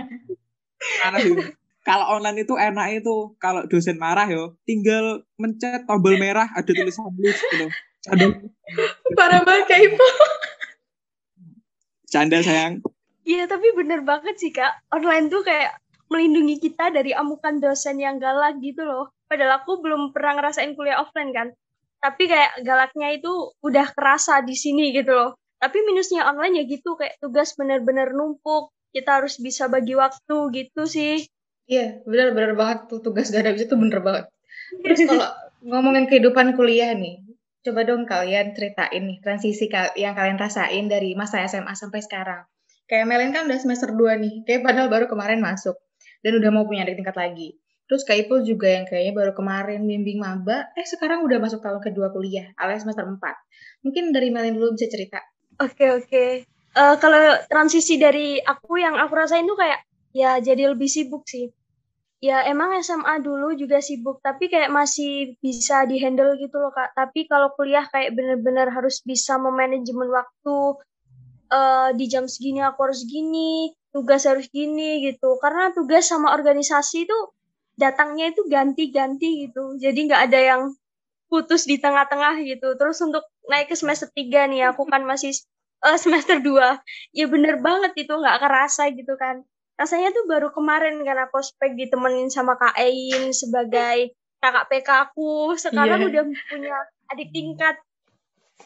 Panas 1.04 1.22
gitu 1.28 1.44
kalau 1.88 2.20
online 2.20 2.44
itu 2.44 2.56
enak 2.56 3.04
itu. 3.04 3.36
Kalau 3.40 3.68
dosen 3.68 4.00
marah 4.00 4.28
yo 4.32 4.56
tinggal 4.64 5.28
mencet 5.36 5.84
tombol 5.84 6.16
merah 6.16 6.48
ada 6.56 6.68
tulisan 6.68 7.12
list 7.20 7.44
gitu 7.52 7.68
Aduh. 8.14 8.32
Parah 9.18 9.42
banget 9.42 9.66
Kak 9.68 9.80
Ipo. 9.82 10.08
Canda 12.08 12.40
sayang. 12.40 12.80
Iya 13.28 13.44
tapi 13.52 13.76
bener 13.76 14.08
banget 14.08 14.40
sih 14.40 14.56
Kak. 14.56 14.88
Online 14.96 15.28
tuh 15.28 15.44
kayak 15.44 15.76
melindungi 16.08 16.64
kita 16.64 16.94
dari 16.96 17.12
amukan 17.12 17.60
dosen 17.60 18.00
yang 18.00 18.16
galak 18.22 18.64
gitu 18.64 18.88
loh. 18.88 19.12
Padahal 19.28 19.60
aku 19.60 19.84
belum 19.84 20.16
pernah 20.16 20.40
ngerasain 20.40 20.72
kuliah 20.80 21.04
offline 21.04 21.36
kan. 21.36 21.52
Tapi 22.00 22.32
kayak 22.32 22.64
galaknya 22.64 23.12
itu 23.20 23.52
udah 23.60 23.92
kerasa 23.92 24.40
di 24.40 24.56
sini 24.56 24.96
gitu 24.96 25.12
loh. 25.12 25.36
Tapi 25.60 25.84
minusnya 25.84 26.24
online 26.30 26.62
ya 26.62 26.64
gitu 26.70 26.96
kayak 26.96 27.20
tugas 27.20 27.52
bener-bener 27.60 28.16
numpuk. 28.16 28.72
Kita 28.96 29.20
harus 29.20 29.36
bisa 29.44 29.68
bagi 29.68 30.00
waktu 30.00 30.38
gitu 30.56 30.88
sih. 30.88 31.28
Iya, 31.68 32.00
bener-bener 32.08 32.56
banget 32.56 32.88
tuh 32.88 33.04
tugas 33.04 33.28
gak 33.28 33.44
ada 33.44 33.52
bisa 33.52 33.68
tuh 33.68 33.76
bener 33.76 34.00
banget. 34.00 34.32
Terus 34.80 35.00
kalau 35.04 35.28
ngomongin 35.68 36.08
kehidupan 36.08 36.56
kuliah 36.56 36.96
nih, 36.96 37.27
Coba 37.66 37.84
dong 37.84 38.06
kalian 38.06 38.54
ceritain 38.54 39.04
nih 39.04 39.20
transisi 39.20 39.68
yang 39.98 40.14
kalian 40.14 40.38
rasain 40.38 40.86
dari 40.88 41.18
masa 41.18 41.44
SMA 41.50 41.74
sampai 41.74 42.00
sekarang. 42.06 42.46
Kayak 42.88 43.06
Melin 43.10 43.36
kan 43.36 43.44
udah 43.50 43.60
semester 43.60 43.92
2 43.92 44.16
nih, 44.24 44.36
kayak 44.48 44.64
padahal 44.64 44.88
baru 44.88 45.06
kemarin 45.12 45.44
masuk. 45.44 45.76
Dan 46.24 46.40
udah 46.40 46.50
mau 46.56 46.64
punya 46.64 46.88
adik 46.88 47.04
tingkat 47.04 47.20
lagi. 47.20 47.60
Terus 47.88 48.04
Kak 48.04 48.20
Ipul 48.20 48.44
juga 48.44 48.68
yang 48.68 48.84
kayaknya 48.88 49.14
baru 49.16 49.32
kemarin 49.36 49.84
bimbing 49.84 50.20
maba, 50.20 50.72
eh 50.76 50.88
sekarang 50.88 51.24
udah 51.24 51.40
masuk 51.40 51.64
tahun 51.64 51.80
kedua 51.80 52.12
kuliah, 52.12 52.52
alias 52.60 52.84
semester 52.84 53.04
4. 53.04 53.20
Mungkin 53.84 54.12
dari 54.12 54.32
Melin 54.32 54.56
dulu 54.60 54.76
bisa 54.76 54.88
cerita. 54.92 55.24
Oke, 55.60 55.88
oke. 55.92 56.08
Okay. 56.08 56.32
Uh, 56.76 56.94
eh, 56.94 56.96
kalau 57.00 57.20
transisi 57.48 57.96
dari 57.96 58.40
aku 58.44 58.80
yang 58.80 58.96
aku 59.00 59.14
rasain 59.16 59.48
tuh 59.48 59.56
kayak, 59.56 59.84
ya 60.12 60.40
jadi 60.40 60.72
lebih 60.72 60.88
sibuk 60.88 61.24
sih 61.28 61.52
ya 62.18 62.42
emang 62.50 62.74
SMA 62.82 63.22
dulu 63.22 63.54
juga 63.54 63.78
sibuk 63.78 64.18
tapi 64.26 64.50
kayak 64.50 64.74
masih 64.74 65.38
bisa 65.38 65.86
dihandle 65.86 66.38
gitu 66.42 66.58
loh 66.58 66.74
kak. 66.74 66.94
Tapi 66.98 67.30
kalau 67.30 67.54
kuliah 67.54 67.86
kayak 67.90 68.14
bener-bener 68.18 68.70
harus 68.74 69.02
bisa 69.06 69.38
memanajemen 69.38 70.10
waktu 70.10 70.58
uh, 71.54 71.90
di 71.94 72.06
jam 72.10 72.26
segini 72.26 72.66
aku 72.66 72.90
harus 72.90 73.06
gini 73.06 73.72
tugas 73.94 74.26
harus 74.26 74.50
gini 74.50 75.06
gitu. 75.06 75.38
Karena 75.42 75.74
tugas 75.74 76.10
sama 76.10 76.34
organisasi 76.34 77.06
itu 77.06 77.18
datangnya 77.78 78.34
itu 78.34 78.46
ganti-ganti 78.50 79.50
gitu. 79.50 79.78
Jadi 79.78 80.00
nggak 80.10 80.22
ada 80.32 80.40
yang 80.42 80.62
putus 81.30 81.70
di 81.70 81.78
tengah-tengah 81.78 82.42
gitu. 82.46 82.74
Terus 82.78 82.98
untuk 83.06 83.26
naik 83.50 83.70
ke 83.72 83.76
semester 83.78 84.10
3 84.12 84.50
nih 84.52 84.70
aku 84.74 84.90
kan 84.90 85.06
masih 85.06 85.34
uh, 85.86 85.98
semester 86.00 86.42
2 86.42 86.82
ya 87.14 87.26
bener 87.30 87.62
banget 87.62 87.94
itu 88.08 88.14
nggak 88.14 88.38
kerasa 88.42 88.90
gitu 88.94 89.14
kan 89.20 89.46
rasanya 89.78 90.10
tuh 90.10 90.26
baru 90.26 90.50
kemarin 90.50 91.06
kan 91.06 91.30
aku 91.30 91.38
spek 91.40 91.78
ditemenin 91.78 92.34
sama 92.34 92.58
Kak 92.58 92.74
Ein 92.76 93.30
sebagai 93.30 94.18
kakak 94.42 94.68
PK 94.74 94.90
aku. 95.10 95.54
Sekarang 95.54 96.02
yeah. 96.02 96.10
udah 96.10 96.24
punya 96.50 96.78
adik 97.14 97.30
tingkat. 97.30 97.78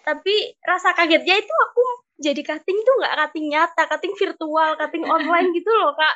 Tapi 0.02 0.56
rasa 0.64 0.96
kagetnya 0.96 1.36
itu 1.36 1.54
aku 1.68 1.84
jadi 2.22 2.42
cutting 2.42 2.80
tuh 2.80 2.96
nggak 3.02 3.16
cutting 3.18 3.46
nyata 3.52 3.84
cutting 3.92 4.14
virtual 4.16 4.72
cutting 4.80 5.04
online 5.04 5.52
gitu 5.58 5.68
loh 5.68 5.92
kak. 5.94 6.16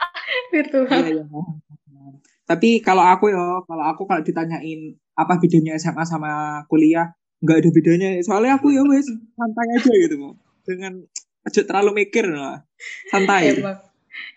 Virtual. 0.54 0.88
Iya, 0.88 1.22
iya. 1.22 1.24
tapi 2.46 2.78
kalau 2.80 3.02
aku 3.02 3.34
ya 3.34 3.66
kalau 3.66 3.84
aku 3.90 4.06
kalau 4.06 4.22
ditanyain 4.22 4.94
apa 5.18 5.42
bedanya 5.42 5.74
SMA 5.82 6.06
sama 6.06 6.62
kuliah 6.70 7.10
nggak 7.42 7.58
ada 7.58 7.70
bedanya 7.74 8.10
soalnya 8.22 8.62
aku 8.62 8.70
ya 8.70 8.86
wes 8.86 9.10
santai 9.10 9.66
aja 9.74 9.92
gitu 9.98 10.16
mau 10.22 10.38
dengan 10.62 11.02
aja 11.42 11.62
terlalu 11.66 12.06
mikir 12.06 12.26
lah. 12.30 12.62
Santai. 13.10 13.58
Emang 13.58 13.82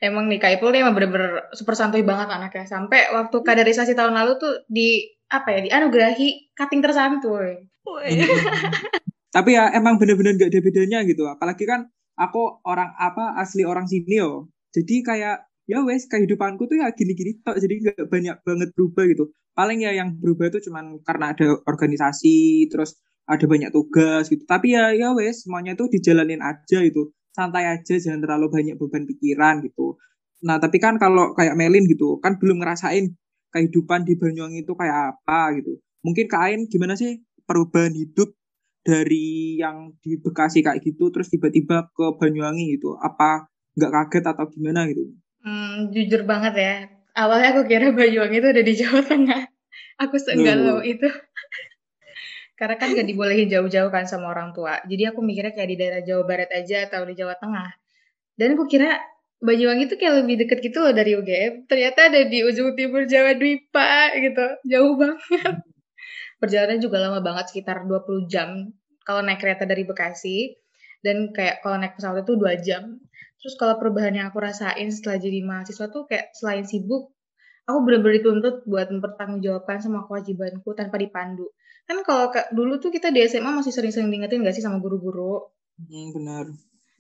emang 0.03 0.31
nih 0.31 0.39
Kak 0.39 0.53
Ipul 0.59 0.71
nih 0.75 0.83
emang 0.87 0.95
bener-bener 0.95 1.51
super 1.55 1.75
santuy 1.75 2.03
banget 2.07 2.31
anaknya. 2.31 2.65
Sampai 2.67 3.11
waktu 3.11 3.37
kaderisasi 3.43 3.99
tahun 3.99 4.15
lalu 4.15 4.33
tuh 4.39 4.55
di 4.71 5.19
apa 5.29 5.53
ya 5.53 5.59
di 5.61 5.69
dianugerahi 5.71 6.29
cutting 6.57 6.81
tersantuy. 6.81 7.69
Tapi 9.35 9.51
ya 9.53 9.69
emang 9.77 10.01
bener-bener 10.01 10.39
gak 10.41 10.51
ada 10.51 10.61
bedanya 10.65 10.99
gitu. 11.05 11.29
Apalagi 11.29 11.69
kan 11.69 11.91
aku 12.17 12.65
orang 12.65 12.97
apa 12.97 13.37
asli 13.37 13.63
orang 13.67 13.85
sini 13.85 14.19
yo. 14.19 14.49
Jadi 14.73 15.05
kayak 15.05 15.47
ya 15.69 15.85
wes 15.85 16.09
kehidupanku 16.09 16.65
tuh 16.65 16.81
ya 16.81 16.91
gini-gini 16.97 17.45
tok. 17.45 17.61
Jadi 17.61 17.75
nggak 17.85 18.09
banyak 18.09 18.37
banget 18.47 18.69
berubah 18.73 19.05
gitu. 19.11 19.25
Paling 19.53 19.83
ya 19.85 19.93
yang 19.93 20.17
berubah 20.17 20.49
itu 20.55 20.71
cuman 20.71 21.03
karena 21.03 21.35
ada 21.35 21.59
organisasi 21.67 22.71
terus 22.71 22.97
ada 23.29 23.45
banyak 23.45 23.69
tugas 23.75 24.33
gitu. 24.33 24.49
Tapi 24.49 24.73
ya 24.73 24.97
ya 24.97 25.13
wes 25.13 25.45
semuanya 25.45 25.77
tuh 25.77 25.93
dijalanin 25.93 26.41
aja 26.41 26.81
itu 26.81 27.13
santai 27.33 27.65
aja 27.69 27.95
jangan 27.97 28.25
terlalu 28.25 28.47
banyak 28.51 28.75
beban 28.77 29.05
pikiran 29.09 29.65
gitu. 29.65 29.97
Nah 30.45 30.63
tapi 30.63 30.79
kan 30.79 30.97
kalau 30.97 31.35
kayak 31.35 31.59
Melin 31.59 31.87
gitu 31.87 32.23
kan 32.23 32.39
belum 32.39 32.63
ngerasain 32.63 33.15
kehidupan 33.51 34.05
di 34.05 34.15
Banyuwangi 34.15 34.63
itu 34.65 34.73
kayak 34.77 35.17
apa 35.17 35.57
gitu. 35.59 35.81
Mungkin 36.05 36.27
Kain 36.31 36.61
gimana 36.69 36.95
sih 36.95 37.25
perubahan 37.49 37.97
hidup 37.97 38.37
dari 38.85 39.59
yang 39.59 39.97
di 40.01 40.17
Bekasi 40.21 40.63
kayak 40.65 40.81
gitu 40.85 41.11
terus 41.11 41.29
tiba-tiba 41.33 41.91
ke 41.93 42.07
Banyuwangi 42.17 42.79
gitu? 42.79 42.97
Apa 43.01 43.49
nggak 43.75 43.93
kaget 43.93 44.25
atau 44.35 44.47
gimana 44.49 44.87
gitu? 44.89 45.13
Hmm, 45.43 45.91
jujur 45.91 46.25
banget 46.29 46.55
ya. 46.55 46.75
Awalnya 47.19 47.57
aku 47.57 47.63
kira 47.67 47.91
Banyuwangi 47.91 48.39
itu 48.39 48.49
ada 48.49 48.63
di 48.63 48.75
Jawa 48.77 49.01
Tengah. 49.03 49.43
Aku 49.99 50.15
seenggak 50.15 50.63
tahu 50.63 50.81
itu. 50.87 51.09
Karena 52.59 52.75
kan 52.75 52.91
gak 52.91 53.07
dibolehin 53.07 53.47
jauh-jauh 53.47 53.91
kan 53.95 54.05
sama 54.11 54.35
orang 54.35 54.51
tua. 54.51 54.83
Jadi 54.83 55.07
aku 55.07 55.23
mikirnya 55.23 55.55
kayak 55.55 55.69
di 55.71 55.77
daerah 55.79 56.03
Jawa 56.03 56.23
Barat 56.27 56.51
aja 56.51 56.91
atau 56.91 57.07
di 57.07 57.15
Jawa 57.15 57.39
Tengah. 57.39 57.71
Dan 58.35 58.59
aku 58.59 58.67
kira 58.67 58.99
Banyuwangi 59.39 59.87
itu 59.87 59.95
kayak 59.95 60.27
lebih 60.27 60.35
deket 60.43 60.59
gitu 60.67 60.83
loh 60.83 60.91
dari 60.91 61.15
UGM. 61.15 61.71
Ternyata 61.71 62.11
ada 62.11 62.27
di 62.27 62.43
ujung 62.43 62.75
timur 62.75 63.07
Jawa 63.07 63.39
Dwipa 63.39 64.11
gitu. 64.19 64.47
Jauh 64.67 64.99
banget. 64.99 65.55
Perjalanan 66.43 66.83
juga 66.83 66.99
lama 66.99 67.23
banget 67.23 67.55
sekitar 67.55 67.87
20 67.87 68.27
jam 68.27 68.75
kalau 69.07 69.23
naik 69.23 69.39
kereta 69.39 69.63
dari 69.63 69.87
Bekasi. 69.87 70.59
Dan 70.99 71.31
kayak 71.31 71.63
kalau 71.63 71.79
naik 71.79 71.95
pesawat 71.95 72.27
itu 72.27 72.35
2 72.35 72.67
jam. 72.67 72.99
Terus 73.39 73.55
kalau 73.55 73.79
perubahan 73.79 74.19
yang 74.19 74.27
aku 74.35 74.43
rasain 74.43 74.91
setelah 74.91 75.23
jadi 75.23 75.39
mahasiswa 75.47 75.87
tuh 75.87 76.11
kayak 76.11 76.35
selain 76.35 76.67
sibuk, 76.67 77.15
aku 77.71 77.79
benar-benar 77.87 78.19
dituntut 78.19 78.67
buat 78.67 78.91
mempertanggungjawabkan 78.91 79.79
semua 79.79 80.03
kewajibanku 80.11 80.75
tanpa 80.75 80.99
dipandu. 80.99 81.47
Kan 81.89 82.05
kalau 82.05 82.29
dulu 82.53 82.77
tuh 82.77 82.93
kita 82.93 83.09
di 83.09 83.25
SMA 83.25 83.49
masih 83.49 83.73
sering-sering 83.73 84.13
diingetin 84.13 84.45
gak 84.45 84.53
sih 84.53 84.61
sama 84.61 84.77
guru-guru? 84.77 85.49
Hmm, 85.81 86.13
benar. 86.13 86.53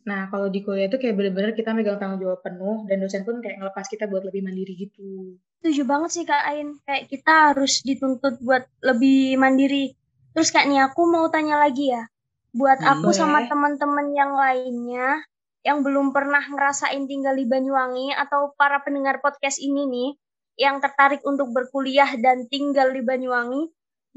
Nah, 0.09 0.33
kalau 0.33 0.49
di 0.49 0.65
kuliah 0.65 0.89
itu 0.89 0.97
kayak 0.97 1.21
bener-bener 1.21 1.53
kita 1.53 1.77
megang 1.77 2.01
tanggung 2.01 2.25
jawab 2.25 2.41
penuh 2.41 2.89
dan 2.89 3.05
dosen 3.05 3.29
pun 3.29 3.45
kayak 3.45 3.61
ngelepas 3.61 3.85
kita 3.93 4.09
buat 4.09 4.25
lebih 4.25 4.41
mandiri 4.41 4.89
gitu. 4.89 5.37
Setuju 5.61 5.85
banget 5.85 6.11
sih 6.17 6.25
Kak 6.25 6.43
Ain. 6.49 6.81
Kayak 6.89 7.13
kita 7.13 7.33
harus 7.53 7.85
dituntut 7.85 8.41
buat 8.41 8.65
lebih 8.81 9.37
mandiri. 9.37 9.93
Terus 10.33 10.49
Kak 10.49 10.65
nih 10.65 10.81
aku 10.89 11.05
mau 11.05 11.29
tanya 11.29 11.61
lagi 11.61 11.93
ya. 11.93 12.09
Buat 12.57 12.81
hmm. 12.81 12.93
aku 12.97 13.13
sama 13.13 13.45
teman-teman 13.45 14.09
yang 14.17 14.33
lainnya, 14.33 15.21
yang 15.61 15.85
belum 15.85 16.17
pernah 16.17 16.41
ngerasain 16.41 17.05
tinggal 17.05 17.37
di 17.37 17.45
Banyuwangi 17.45 18.17
atau 18.17 18.57
para 18.57 18.81
pendengar 18.81 19.21
podcast 19.21 19.61
ini 19.61 19.85
nih 19.85 20.11
yang 20.59 20.81
tertarik 20.81 21.21
untuk 21.29 21.53
berkuliah 21.53 22.09
dan 22.17 22.49
tinggal 22.49 22.89
di 22.91 23.05
Banyuwangi, 23.05 23.69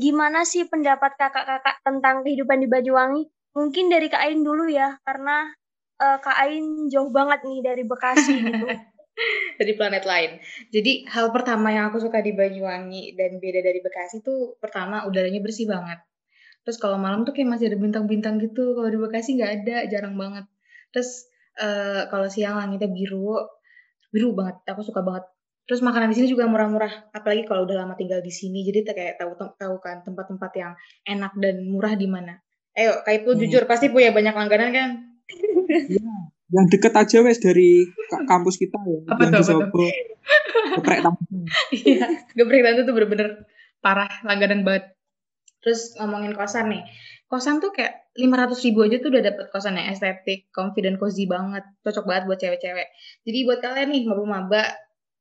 gimana 0.02 0.42
sih 0.42 0.66
pendapat 0.66 1.14
kakak-kakak 1.16 1.78
tentang 1.86 2.26
kehidupan 2.26 2.58
di 2.58 2.68
Banyuwangi? 2.68 3.30
Mungkin 3.54 3.94
dari 3.94 4.10
Kak 4.10 4.26
Ain 4.26 4.42
dulu 4.42 4.66
ya, 4.66 4.98
karena 5.06 5.54
uh, 6.02 6.18
Kak 6.18 6.38
Ain 6.42 6.90
jauh 6.90 7.14
banget 7.14 7.46
nih 7.46 7.60
dari 7.62 7.84
Bekasi 7.86 8.34
gitu. 8.42 8.66
dari 9.62 9.74
planet 9.78 10.04
lain. 10.08 10.32
Jadi 10.74 11.06
hal 11.06 11.30
pertama 11.30 11.70
yang 11.70 11.94
aku 11.94 12.02
suka 12.02 12.26
di 12.26 12.34
Banyuwangi 12.34 13.14
dan 13.14 13.38
beda 13.38 13.62
dari 13.62 13.80
Bekasi 13.86 14.26
tuh 14.26 14.58
pertama 14.58 15.06
udaranya 15.06 15.38
bersih 15.38 15.70
banget. 15.70 16.02
Terus 16.66 16.78
kalau 16.82 16.98
malam 16.98 17.22
tuh 17.22 17.38
kayak 17.38 17.54
masih 17.54 17.70
ada 17.70 17.78
bintang-bintang 17.78 18.42
gitu. 18.42 18.74
Kalau 18.74 18.90
di 18.90 18.98
Bekasi 18.98 19.38
nggak 19.38 19.52
ada, 19.62 19.78
jarang 19.92 20.18
banget. 20.18 20.50
Terus 20.90 21.30
uh, 21.62 22.10
kalau 22.10 22.28
siang 22.32 22.58
langitnya 22.58 22.90
biru 22.90 23.38
biru 24.12 24.36
banget 24.36 24.60
aku 24.68 24.84
suka 24.84 25.02
banget 25.02 25.24
terus 25.70 25.80
makanan 25.86 26.12
di 26.12 26.16
sini 26.18 26.28
juga 26.28 26.50
murah-murah 26.50 27.14
apalagi 27.16 27.48
kalau 27.48 27.64
udah 27.64 27.86
lama 27.86 27.94
tinggal 27.96 28.20
di 28.20 28.34
sini. 28.34 28.66
Jadi 28.66 28.88
kayak 28.88 29.22
tahu 29.22 29.38
tahu 29.38 29.76
kan 29.80 30.04
tempat-tempat 30.04 30.52
yang 30.58 30.74
enak 31.08 31.34
dan 31.38 31.66
murah 31.66 31.94
di 31.96 32.08
mana. 32.10 32.40
Ayo 32.76 33.04
kayak 33.04 33.28
hmm. 33.28 33.40
jujur 33.40 33.64
pasti 33.68 33.92
punya 33.92 34.16
banyak 34.16 34.36
langganan 34.36 34.70
kan? 34.72 34.90
Ya, 35.72 36.12
yang 36.52 36.66
deket 36.68 36.92
aja 36.92 37.24
wes 37.24 37.40
dari 37.40 37.88
kampus 38.12 38.60
kita 38.60 38.76
ya 38.84 39.00
apa 39.08 39.22
yang 39.24 39.40
tuh, 39.40 39.64
di 39.72 39.88
geprek 40.76 41.00
tante 41.00 41.24
iya 41.72 42.12
geprek 42.36 42.60
tante 42.60 42.82
tuh 42.84 42.92
bener-bener 42.92 43.48
parah 43.80 44.12
langganan 44.28 44.68
banget. 44.68 44.92
Terus 45.64 45.96
ngomongin 45.96 46.36
kosan 46.36 46.76
nih 46.76 46.84
kosan 47.32 47.64
tuh 47.64 47.72
kayak 47.72 48.12
lima 48.20 48.44
ratus 48.44 48.60
ribu 48.68 48.84
aja 48.84 49.00
tuh 49.00 49.08
udah 49.08 49.24
dapet 49.24 49.48
kosan 49.56 49.80
yang 49.80 49.88
estetik, 49.88 50.52
confident, 50.52 51.00
cozy 51.00 51.24
banget, 51.32 51.64
cocok 51.80 52.04
banget 52.04 52.24
buat 52.28 52.40
cewek-cewek. 52.44 52.88
Jadi 53.24 53.38
buat 53.48 53.64
kalian 53.64 53.88
nih 53.88 54.04
maba-maba, 54.04 54.68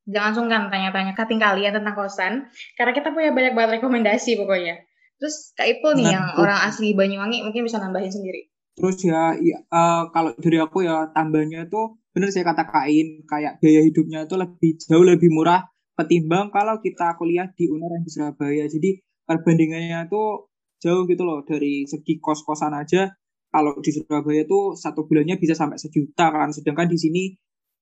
jangan 0.09 0.33
sungkan 0.33 0.63
tanya-tanya 0.73 1.13
cutting 1.13 1.41
kalian 1.41 1.73
tentang 1.77 1.95
kosan, 1.97 2.33
karena 2.79 2.93
kita 2.97 3.13
punya 3.13 3.35
banyak 3.35 3.53
banget 3.53 3.71
rekomendasi 3.81 4.39
pokoknya. 4.41 4.81
Terus 5.21 5.53
Kak 5.53 5.69
Ipul 5.69 6.01
nih 6.01 6.07
nah, 6.09 6.13
yang 6.17 6.27
terus. 6.33 6.41
orang 6.41 6.61
asli 6.65 6.89
Banyuwangi 6.97 7.45
mungkin 7.45 7.63
bisa 7.69 7.77
nambahin 7.77 8.09
sendiri. 8.09 8.49
Terus 8.81 8.97
ya, 9.05 9.37
ya 9.37 9.61
uh, 9.69 10.09
kalau 10.09 10.33
dari 10.41 10.57
aku 10.57 10.89
ya 10.89 11.13
tambahnya 11.13 11.69
tuh 11.69 12.01
bener 12.17 12.33
saya 12.33 12.49
kata 12.49 12.65
kain 12.65 13.23
kayak 13.29 13.61
biaya 13.61 13.85
hidupnya 13.85 14.25
tuh 14.25 14.41
lebih 14.41 14.81
jauh 14.81 15.05
lebih 15.05 15.29
murah 15.29 15.69
ketimbang 16.01 16.49
kalau 16.49 16.81
kita 16.81 17.15
kuliah 17.21 17.53
di 17.53 17.69
UNER 17.69 18.01
yang 18.01 18.05
di 18.09 18.11
Surabaya. 18.11 18.65
Jadi 18.65 18.91
perbandingannya 19.29 20.09
tuh 20.09 20.49
jauh 20.81 21.05
gitu 21.05 21.23
loh 21.29 21.45
dari 21.45 21.85
segi 21.85 22.17
kos-kosan 22.17 22.73
aja 22.73 23.13
kalau 23.53 23.77
di 23.85 23.91
Surabaya 23.93 24.49
tuh 24.49 24.73
satu 24.73 25.05
bulannya 25.05 25.37
bisa 25.37 25.53
sampai 25.53 25.77
sejuta 25.77 26.33
kan 26.33 26.49
sedangkan 26.49 26.89
di 26.89 26.97
sini 26.97 27.23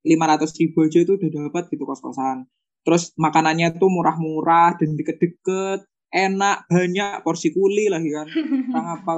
lima 0.06 0.24
ratus 0.30 0.54
ribu 0.58 0.86
aja 0.86 1.02
itu 1.02 1.18
udah 1.18 1.30
dapat 1.30 1.70
gitu 1.72 1.84
kos-kosan. 1.86 2.46
Terus 2.86 3.12
makanannya 3.18 3.76
tuh 3.76 3.90
murah-murah 3.90 4.78
dan 4.78 4.94
deket-deket 4.94 5.84
enak 6.08 6.64
banyak 6.70 7.20
porsi 7.26 7.52
kuli 7.52 7.90
lagi 7.92 8.08
kan. 8.14 8.26
Orang 8.72 8.88
apa. 9.00 9.12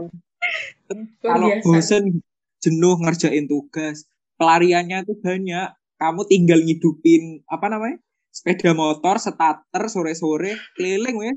Kalau 1.23 1.49
bosen 1.63 2.25
jenuh 2.61 2.97
ngerjain 2.99 3.47
tugas 3.47 4.09
pelariannya 4.41 5.05
tuh 5.05 5.21
banyak. 5.21 5.69
Kamu 6.01 6.25
tinggal 6.25 6.65
ngidupin 6.65 7.45
apa 7.45 7.69
namanya 7.69 8.01
sepeda 8.33 8.73
motor 8.73 9.21
starter 9.21 9.85
sore-sore 9.91 10.57
keliling 10.73 11.19
ya 11.21 11.35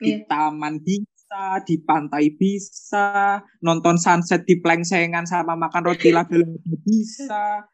di 0.00 0.10
yeah. 0.16 0.24
taman 0.24 0.80
bisa, 0.80 1.60
di 1.68 1.76
pantai 1.84 2.32
bisa, 2.32 3.40
nonton 3.60 4.00
sunset 4.00 4.48
di 4.48 4.56
plengsengan 4.56 5.28
sama 5.28 5.52
makan 5.52 5.92
roti 5.92 6.16
label 6.16 6.48
bisa. 6.88 7.68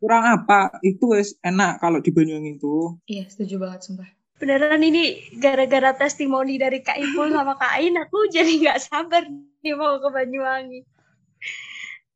Kurang 0.00 0.24
apa? 0.24 0.80
Itu 0.80 1.12
wes 1.12 1.36
enak 1.44 1.80
kalau 1.80 2.00
di 2.00 2.10
Banyuwangi 2.12 2.56
itu. 2.60 3.00
Iya, 3.08 3.28
setuju 3.28 3.60
banget 3.62 3.80
sumpah. 3.86 4.08
Beneran 4.36 4.84
ini 4.84 5.32
gara-gara 5.40 5.96
testimoni 5.96 6.60
dari 6.60 6.84
Kak 6.84 7.00
Ipul 7.00 7.32
sama 7.32 7.56
Kak 7.56 7.72
Ain 7.80 7.96
aku 7.96 8.28
jadi 8.28 8.52
nggak 8.60 8.80
sabar 8.84 9.24
nih 9.64 9.74
mau 9.74 9.96
ke 9.96 10.08
Banyuwangi. 10.12 10.84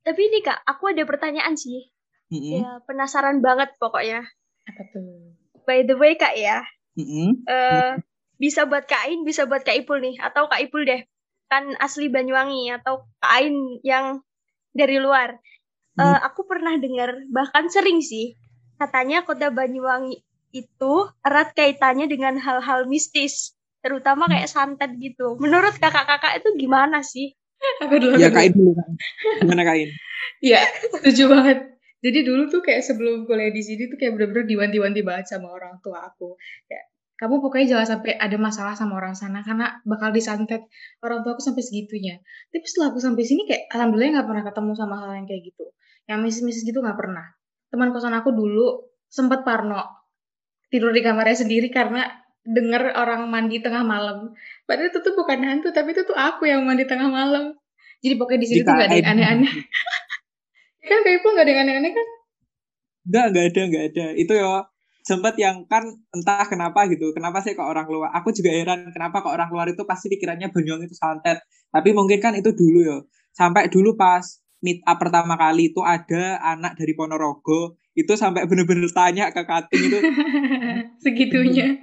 Tapi 0.05 0.21
ini 0.21 0.39
Kak, 0.45 0.61
aku 0.69 0.93
ada 0.93 1.05
pertanyaan 1.09 1.57
sih. 1.57 1.89
Mm 2.31 2.39
-hmm. 2.39 2.53
Ya, 2.61 2.71
penasaran 2.85 3.41
banget 3.41 3.75
pokoknya. 3.81 4.23
Apa 4.69 4.83
tuh? 4.93 5.35
By 5.65 5.83
the 5.83 5.97
way 5.97 6.15
Kak 6.21 6.37
ya, 6.37 6.63
mm 6.95 7.05
-hmm. 7.05 7.29
uh, 7.49 7.93
bisa 8.41 8.65
buat 8.65 8.89
Kak 8.89 9.09
Ain, 9.09 9.27
bisa 9.27 9.45
buat 9.45 9.61
Kak 9.67 9.77
Ipul 9.77 10.01
nih, 10.01 10.17
atau 10.21 10.49
Kak 10.49 10.63
Ipul 10.65 10.89
deh, 10.89 11.05
kan 11.53 11.77
asli 11.77 12.09
Banyuwangi, 12.09 12.73
atau 12.73 13.05
Kak 13.21 13.33
Ain 13.33 13.57
yang 13.85 14.25
dari 14.73 14.97
luar. 14.97 15.37
Hmm. 15.99 16.15
Uh, 16.15 16.19
aku 16.27 16.47
pernah 16.47 16.75
dengar, 16.79 17.15
bahkan 17.31 17.67
sering 17.67 17.99
sih, 18.05 18.39
katanya 18.79 19.27
kota 19.27 19.51
Banyuwangi 19.51 20.23
itu 20.51 20.93
erat 21.23 21.55
kaitannya 21.55 22.11
dengan 22.11 22.39
hal-hal 22.39 22.87
mistis, 22.91 23.55
terutama 23.83 24.27
kayak 24.27 24.51
santet 24.51 24.95
gitu. 24.99 25.39
Menurut 25.39 25.79
kakak-kakak 25.79 26.43
itu 26.43 26.49
gimana 26.59 27.03
sih? 27.03 27.35
Aku 27.85 27.97
dulu. 28.01 28.17
Ya 28.17 28.33
kain 28.33 28.55
dulu. 28.55 28.73
dulu 28.73 28.79
kan. 28.79 28.91
Gimana 29.45 29.65
kain? 29.67 29.91
Iya, 30.41 30.65
setuju 30.81 31.29
banget. 31.29 31.59
Jadi 32.01 32.25
dulu 32.25 32.49
tuh 32.49 32.65
kayak 32.65 32.81
sebelum 32.81 33.29
kuliah 33.29 33.53
di 33.53 33.61
sini 33.61 33.93
tuh 33.93 34.01
kayak 34.01 34.17
bener-bener 34.17 34.49
diwanti-wanti 34.49 35.01
banget 35.05 35.37
sama 35.37 35.53
orang 35.53 35.77
tua 35.85 36.01
aku. 36.01 36.33
Kayak 36.65 36.89
kamu 37.21 37.45
pokoknya 37.45 37.77
jangan 37.77 37.87
sampai 37.97 38.17
ada 38.17 38.37
masalah 38.41 38.73
sama 38.73 38.97
orang 38.97 39.13
sana 39.13 39.45
karena 39.45 39.85
bakal 39.85 40.09
disantet 40.09 40.65
orang 41.05 41.21
tua 41.21 41.37
aku 41.37 41.45
sampai 41.45 41.61
segitunya. 41.61 42.25
Tapi 42.49 42.65
setelah 42.65 42.97
aku 42.97 43.05
sampai 43.05 43.25
sini 43.29 43.45
kayak 43.45 43.69
alhamdulillah 43.69 44.17
nggak 44.17 44.29
pernah 44.33 44.45
ketemu 44.49 44.73
sama 44.73 44.95
hal 44.97 45.11
yang 45.21 45.27
kayak 45.29 45.43
gitu. 45.53 45.65
Yang 46.11 46.21
misis-misis 46.27 46.67
gitu 46.67 46.83
nggak 46.83 46.99
pernah. 46.99 47.23
Teman 47.71 47.95
kosan 47.95 48.19
aku 48.19 48.35
dulu 48.35 48.91
sempat 49.07 49.47
parno 49.47 49.79
tidur 50.71 50.91
di 50.91 51.03
kamarnya 51.03 51.47
sendiri 51.47 51.71
karena 51.71 52.07
denger 52.43 52.99
orang 52.99 53.31
mandi 53.31 53.63
tengah 53.63 53.87
malam. 53.87 54.35
Padahal 54.67 54.91
itu 54.91 54.99
tuh 55.03 55.15
bukan 55.15 55.39
hantu, 55.45 55.71
tapi 55.71 55.95
itu 55.95 56.03
tuh 56.03 56.19
aku 56.19 56.51
yang 56.51 56.67
mandi 56.67 56.87
tengah 56.87 57.07
malam. 57.11 57.55
Jadi 58.01 58.15
pokoknya 58.17 58.41
di 58.41 58.49
sini 58.49 58.61
tuh 58.65 58.75
gak 58.75 58.87
ada 58.91 58.97
yang 58.97 59.11
aneh-aneh. 59.13 59.53
kan 60.81 60.99
kayak 61.05 61.21
pun 61.21 61.31
gak 61.37 61.45
ada 61.45 61.53
yang 61.53 61.63
aneh-aneh 61.69 61.93
kan? 61.93 62.07
Enggak, 63.07 63.25
enggak 63.31 63.45
ada, 63.45 63.61
enggak 63.67 63.85
ada. 63.93 64.07
Itu 64.17 64.33
ya 64.35 64.49
sempat 65.01 65.35
yang 65.37 65.67
kan 65.69 65.85
entah 66.15 66.47
kenapa 66.49 66.87
gitu. 66.89 67.13
Kenapa 67.13 67.45
sih 67.45 67.53
kok 67.53 67.67
orang 67.67 67.87
luar? 67.91 68.11
Aku 68.17 68.33
juga 68.33 68.51
heran 68.55 68.89
kenapa 68.95 69.21
kok 69.21 69.33
orang 69.35 69.51
luar 69.53 69.67
itu 69.69 69.83
pasti 69.85 70.09
pikirannya 70.09 70.49
Banyuwangi 70.49 70.89
itu 70.89 70.97
santet. 70.97 71.45
Tapi 71.69 71.91
mungkin 71.93 72.19
kan 72.23 72.33
itu 72.39 72.55
dulu 72.57 72.81
ya. 72.81 72.99
Sampai 73.37 73.69
dulu 73.69 73.95
pas 73.95 74.23
meet 74.61 74.85
up 74.85 75.01
pertama 75.01 75.35
kali 75.41 75.73
itu 75.73 75.81
ada 75.81 76.41
anak 76.45 76.77
dari 76.77 76.93
Ponorogo 76.93 77.81
itu 77.97 78.13
sampai 78.15 78.47
bener-bener 78.47 78.87
tanya 78.93 79.35
ke 79.35 79.43
Kating 79.43 79.83
itu 79.91 79.99
Segitunya. 81.05 81.81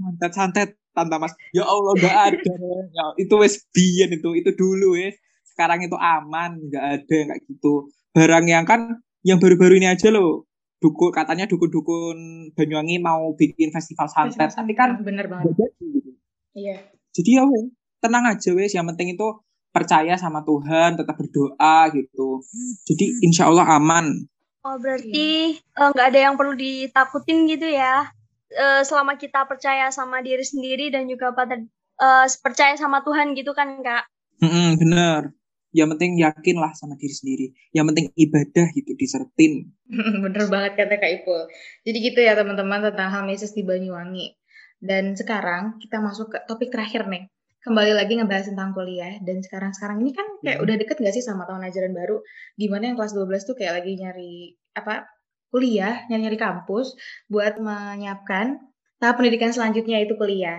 santet 0.00 0.32
santet 0.38 0.70
tante 0.90 1.16
mas 1.22 1.32
ya 1.54 1.62
Allah 1.62 1.92
nggak 1.94 2.16
ada 2.34 2.54
ya, 2.90 3.04
itu 3.16 3.34
wes 3.38 3.62
biyen 3.70 4.10
itu 4.10 4.34
itu 4.34 4.50
dulu 4.58 4.98
wes 4.98 5.14
sekarang 5.54 5.86
itu 5.86 5.94
aman 5.94 6.58
nggak 6.58 6.84
ada 6.98 7.16
nggak 7.30 7.38
gitu 7.46 7.86
barang 8.10 8.44
yang 8.50 8.66
kan 8.66 8.98
yang 9.22 9.38
baru-baru 9.38 9.78
ini 9.78 9.86
aja 9.86 10.10
loh 10.10 10.50
dukun 10.80 11.12
katanya 11.12 11.44
dukun-dukun 11.46 12.50
Banyuwangi 12.56 12.98
mau 12.98 13.36
bikin 13.36 13.70
festival 13.70 14.08
santet 14.08 14.50
tapi 14.50 14.72
kan 14.74 14.98
bener 15.04 15.28
banget. 15.30 15.54
jadi 15.54 15.64
gitu. 15.78 16.10
Iya. 16.56 16.76
jadi 17.14 17.30
ya 17.38 17.42
wes 17.46 17.64
tenang 18.02 18.24
aja 18.26 18.50
wes 18.56 18.72
yang 18.74 18.88
penting 18.90 19.14
itu 19.14 19.28
percaya 19.70 20.18
sama 20.18 20.42
Tuhan 20.42 20.98
tetap 20.98 21.14
berdoa 21.16 21.90
gitu 21.94 22.42
jadi 22.86 23.06
insya 23.24 23.48
Allah 23.48 23.66
aman 23.78 24.26
Oh, 24.60 24.76
berarti 24.76 25.56
eh, 25.56 25.88
nggak 25.88 26.08
ada 26.12 26.20
yang 26.20 26.36
perlu 26.36 26.52
ditakutin 26.52 27.48
gitu 27.48 27.64
ya. 27.64 28.12
Eh, 28.52 28.84
selama 28.84 29.16
kita 29.16 29.48
percaya 29.48 29.88
sama 29.88 30.20
diri 30.20 30.44
sendiri 30.44 30.92
dan 30.92 31.08
juga 31.08 31.32
pada 31.32 31.56
eh, 31.56 32.26
percaya 32.44 32.76
sama 32.76 33.00
Tuhan 33.00 33.32
gitu 33.32 33.56
kan, 33.56 33.80
Kak. 33.80 34.04
Mm-mm, 34.44 34.76
bener 34.76 35.32
yang 35.70 35.88
penting 35.94 36.18
yakin 36.18 36.56
lah 36.58 36.74
sama 36.74 36.98
diri 36.98 37.14
sendiri 37.14 37.46
yang 37.70 37.86
penting 37.86 38.10
ibadah 38.18 38.66
gitu 38.74 38.90
disertin 38.98 39.70
bener 40.26 40.50
banget 40.50 40.72
kata 40.74 40.98
Kak 40.98 41.10
Ipul. 41.22 41.46
Jadi 41.86 41.98
gitu 42.10 42.20
ya 42.20 42.34
teman-teman 42.34 42.90
tentang 42.90 43.08
hal 43.10 43.22
mistis 43.26 43.54
di 43.54 43.62
Banyuwangi. 43.62 44.34
Dan 44.80 45.12
sekarang 45.12 45.76
kita 45.76 46.00
masuk 46.00 46.32
ke 46.32 46.38
topik 46.48 46.72
terakhir 46.72 47.04
nih. 47.06 47.28
Kembali 47.60 47.92
lagi 47.92 48.16
ngebahas 48.16 48.48
tentang 48.48 48.72
kuliah. 48.72 49.20
Dan 49.20 49.44
sekarang-sekarang 49.44 50.00
ini 50.00 50.16
kan 50.16 50.24
kayak 50.40 50.58
Hmm. 50.60 50.64
udah 50.64 50.74
deket 50.80 50.96
gak 50.96 51.12
sih 51.12 51.20
sama 51.20 51.44
tahun 51.44 51.68
ajaran 51.68 51.92
baru? 51.92 52.24
Di 52.56 52.72
mana 52.72 52.88
yang 52.88 52.96
kelas 52.96 53.12
12 53.12 53.44
tuh 53.44 53.52
kayak 53.52 53.84
lagi 53.84 54.00
nyari 54.00 54.56
apa 54.72 55.04
kuliah, 55.52 56.08
nyari-nyari 56.08 56.40
kampus 56.40 56.96
buat 57.28 57.60
menyiapkan 57.60 58.56
tahap 58.96 59.20
pendidikan 59.20 59.52
selanjutnya 59.52 60.00
itu 60.00 60.16
kuliah. 60.16 60.56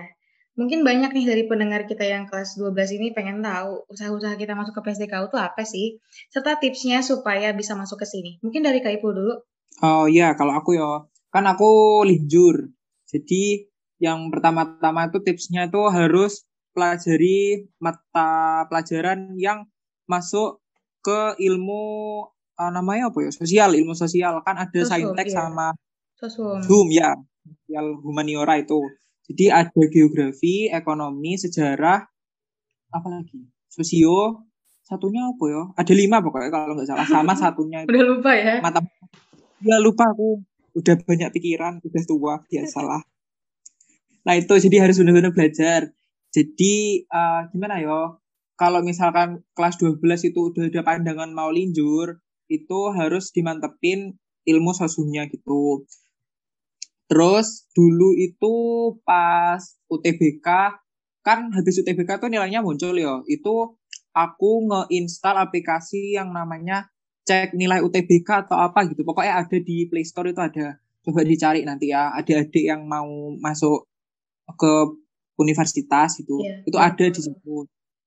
Mungkin 0.54 0.84
banyak 0.86 1.10
nih 1.10 1.26
dari 1.26 1.42
pendengar 1.50 1.90
kita 1.90 2.06
yang 2.06 2.30
kelas 2.30 2.54
12 2.54 2.94
ini 2.94 3.10
pengen 3.10 3.42
tahu 3.42 3.82
usaha-usaha 3.90 4.38
kita 4.38 4.54
masuk 4.54 4.78
ke 4.78 4.82
PSDKU 4.86 5.26
itu 5.32 5.38
apa 5.42 5.62
sih? 5.66 5.98
Serta 6.30 6.60
tipsnya 6.60 7.02
supaya 7.02 7.50
bisa 7.50 7.74
masuk 7.74 7.98
ke 7.98 8.06
sini. 8.06 8.38
Mungkin 8.46 8.62
dari 8.62 8.78
Kak 8.78 9.02
Ipul 9.02 9.10
dulu. 9.16 9.34
Oh 9.82 10.06
iya, 10.06 10.36
kalau 10.38 10.54
aku 10.54 10.76
ya, 10.78 11.02
kan 11.34 11.48
aku 11.50 12.04
linjur. 12.06 12.68
Jadi 13.10 13.64
yang 13.98 14.28
pertama-tama 14.30 15.08
itu 15.10 15.18
tipsnya 15.24 15.66
itu 15.66 15.80
harus 15.88 16.44
pelajari 16.72 17.68
mata 17.78 18.64
pelajaran 18.66 19.36
yang 19.36 19.68
masuk 20.08 20.60
ke 21.04 21.36
ilmu 21.40 21.84
eh, 22.58 22.70
namanya 22.72 23.12
apa 23.12 23.18
ya? 23.24 23.30
Sosial, 23.30 23.76
ilmu 23.76 23.94
sosial. 23.96 24.40
Kan 24.42 24.58
ada 24.58 24.80
saintek 24.84 25.28
iya. 25.30 25.36
sama 25.36 25.76
Sosum. 26.18 26.62
Zoom 26.62 26.88
ya, 26.94 27.18
sosial 27.42 27.98
humaniora 27.98 28.54
itu. 28.60 28.78
Jadi 29.26 29.50
ada 29.50 29.82
geografi, 29.90 30.70
ekonomi, 30.70 31.34
sejarah, 31.34 31.98
apa 32.94 33.08
lagi? 33.10 33.42
Sosio, 33.66 34.46
satunya 34.86 35.26
apa 35.26 35.44
ya? 35.50 35.62
Ada 35.74 35.92
lima 35.98 36.22
pokoknya 36.22 36.50
kalau 36.54 36.78
nggak 36.78 36.86
salah. 36.86 37.06
Sama 37.10 37.34
satunya 37.42 37.82
itu 37.82 37.90
Udah 37.90 38.04
lupa 38.06 38.30
ya? 38.38 38.62
mata 38.62 38.78
ya 39.66 39.78
lupa 39.78 40.10
aku 40.10 40.42
udah 40.74 40.94
banyak 41.04 41.30
pikiran 41.30 41.78
udah 41.84 42.02
tua 42.04 42.34
biasalah 42.50 43.02
nah 44.22 44.34
itu 44.38 44.54
jadi 44.58 44.86
harus 44.86 44.98
benar-benar 44.98 45.34
belajar 45.34 45.90
jadi 46.32 46.74
eh, 47.06 47.40
gimana 47.52 47.78
ya 47.78 48.16
kalau 48.56 48.80
misalkan 48.80 49.44
kelas 49.56 49.76
12 49.80 50.00
itu 50.32 50.40
udah 50.52 50.68
ada 50.72 50.82
pandangan 50.84 51.30
mau 51.32 51.52
linjur 51.52 52.20
itu 52.48 52.80
harus 52.92 53.32
dimantepin 53.32 54.18
ilmu 54.48 54.72
sosumnya 54.74 55.28
gitu 55.30 55.86
terus 57.06 57.68
dulu 57.76 58.16
itu 58.16 58.54
pas 59.04 59.60
UTBK 59.92 60.48
kan 61.22 61.52
habis 61.54 61.78
UTBK 61.78 62.18
tuh 62.18 62.32
nilainya 62.32 62.64
muncul 62.64 62.96
ya 62.96 63.22
itu 63.30 63.76
aku 64.12 64.68
ngeinstal 64.68 65.36
aplikasi 65.40 66.16
yang 66.16 66.32
namanya 66.32 66.92
cek 67.22 67.54
nilai 67.54 67.80
UTBK 67.80 68.48
atau 68.48 68.58
apa 68.58 68.86
gitu. 68.90 69.02
Pokoknya 69.06 69.42
ada 69.42 69.58
di 69.58 69.86
Play 69.88 70.04
Store 70.06 70.30
itu 70.30 70.40
ada. 70.42 70.78
Coba 71.02 71.26
dicari 71.26 71.66
nanti 71.66 71.90
ya. 71.90 72.14
Adik-adik 72.14 72.64
yang 72.66 72.86
mau 72.86 73.34
masuk 73.38 73.86
ke 74.58 75.01
universitas 75.42 76.16
gitu. 76.16 76.38
Iya. 76.38 76.62
Itu 76.64 76.78
ada 76.78 77.06
di 77.10 77.20
situ. 77.20 77.56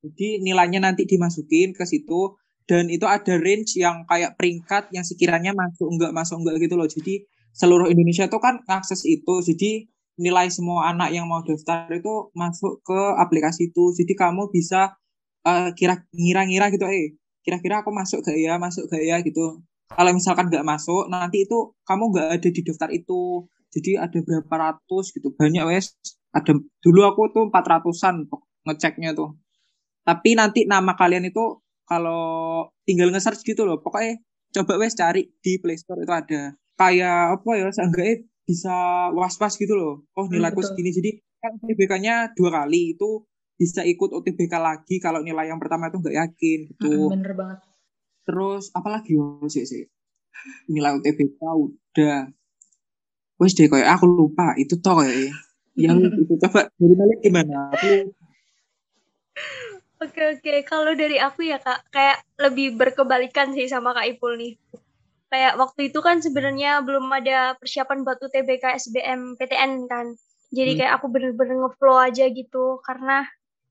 Jadi 0.06 0.28
nilainya 0.40 0.80
nanti 0.80 1.04
dimasukin 1.04 1.76
ke 1.76 1.84
situ 1.84 2.40
dan 2.66 2.90
itu 2.90 3.06
ada 3.06 3.38
range 3.38 3.78
yang 3.78 4.08
kayak 4.10 4.40
peringkat 4.40 4.90
yang 4.96 5.06
sekiranya 5.06 5.54
masuk 5.54 5.92
enggak 5.92 6.12
masuk 6.16 6.42
enggak 6.42 6.56
gitu 6.64 6.76
loh. 6.80 6.88
Jadi 6.88 7.28
seluruh 7.52 7.92
Indonesia 7.92 8.26
tuh 8.32 8.40
kan 8.40 8.64
akses 8.66 9.04
itu. 9.04 9.44
Jadi 9.44 9.92
nilai 10.16 10.48
semua 10.48 10.96
anak 10.96 11.12
yang 11.12 11.28
mau 11.28 11.44
daftar 11.44 11.92
itu 11.92 12.32
masuk 12.32 12.80
ke 12.82 13.00
aplikasi 13.20 13.76
itu. 13.76 13.92
Jadi 13.92 14.14
kamu 14.16 14.48
bisa 14.50 14.96
eh, 15.46 15.70
kira 15.78 16.02
ngira-ngira 16.16 16.72
gitu 16.74 16.88
eh 16.88 17.20
kira-kira 17.46 17.86
aku 17.86 17.94
masuk 17.94 18.26
gak 18.26 18.38
ya 18.42 18.58
masuk 18.58 18.90
gak 18.90 19.04
ya 19.06 19.22
gitu 19.22 19.62
kalau 19.86 20.12
misalkan 20.18 20.50
nggak 20.50 20.66
masuk 20.66 21.06
nanti 21.14 21.46
itu 21.46 21.78
kamu 21.86 22.10
nggak 22.10 22.28
ada 22.42 22.50
di 22.50 22.62
daftar 22.66 22.90
itu 22.90 23.46
jadi 23.70 24.10
ada 24.10 24.18
berapa 24.26 24.56
ratus 24.58 25.14
gitu 25.14 25.30
banyak 25.38 25.62
wes 25.70 25.94
ada 26.36 26.52
dulu 26.84 27.00
aku 27.08 27.22
tuh 27.32 27.44
empat 27.48 27.64
ratusan 27.64 28.28
ngeceknya 28.68 29.16
tuh 29.16 29.40
tapi 30.04 30.36
nanti 30.36 30.68
nama 30.68 30.94
kalian 30.94 31.32
itu 31.32 31.64
kalau 31.88 32.66
tinggal 32.84 33.10
nge-search 33.10 33.42
gitu 33.48 33.64
loh 33.64 33.80
pokoknya 33.80 34.20
coba 34.52 34.84
wes 34.84 34.94
cari 35.00 35.32
di 35.40 35.58
Play 35.64 35.80
Store 35.80 36.04
itu 36.04 36.12
ada 36.12 36.54
kayak 36.76 37.40
apa 37.40 37.50
ya 37.56 37.72
seenggaknya 37.72 38.28
bisa 38.46 38.76
was-was 39.16 39.56
gitu 39.56 39.74
loh 39.74 40.04
oh 40.20 40.26
nilaiku 40.28 40.60
betul. 40.60 40.76
segini 40.76 40.92
jadi 40.92 41.12
kan 41.42 41.54
UTBK-nya 41.62 42.36
dua 42.36 42.50
kali 42.62 42.98
itu 42.98 43.26
bisa 43.56 43.88
ikut 43.88 44.12
UTBK 44.12 44.54
lagi 44.60 45.00
kalau 45.00 45.24
nilai 45.24 45.48
yang 45.48 45.62
pertama 45.62 45.88
itu 45.88 46.04
nggak 46.04 46.18
yakin 46.20 46.60
gitu 46.76 46.90
Mm-mm, 46.92 47.14
bener 47.16 47.34
banget. 47.34 47.60
Terus 48.26 48.74
apalagi 48.74 49.16
yo 49.16 49.46
sih 49.48 49.64
sih. 49.64 49.86
Nilai 50.68 50.98
UTBK 51.00 51.40
udah. 51.40 52.28
Wes 53.40 53.54
deh 53.54 53.68
kayak 53.70 54.00
aku 54.00 54.06
lupa 54.10 54.58
itu 54.58 54.76
toh 54.82 55.00
kayak. 55.00 55.32
Yang 55.76 55.98
itu 56.24 56.34
coba 56.48 56.72
dari 56.80 56.96
Malik 56.96 57.20
gimana? 57.22 57.72
Aku 57.76 58.16
Oke 60.04 60.22
oke, 60.28 60.54
kalau 60.68 60.92
dari 60.92 61.16
aku 61.24 61.48
ya 61.48 61.56
kak, 61.56 61.88
kayak 61.88 62.20
lebih 62.36 62.76
berkebalikan 62.76 63.56
sih 63.56 63.68
sama 63.72 63.96
kak 63.96 64.08
Ipul 64.12 64.36
nih. 64.36 64.60
Kayak 65.32 65.56
waktu 65.56 65.88
itu 65.88 66.00
kan 66.04 66.20
sebenarnya 66.20 66.84
belum 66.84 67.08
ada 67.12 67.56
persiapan 67.56 68.04
buat 68.04 68.20
UTBK 68.20 68.76
SBM 68.76 69.40
PTN 69.40 69.88
kan. 69.88 70.12
Jadi 70.52 70.72
Hmm. 70.76 70.80
kayak 70.84 70.94
aku 71.00 71.08
bener-bener 71.10 71.56
ngeflow 71.64 71.96
aja 71.96 72.28
gitu, 72.28 72.80
karena 72.84 73.24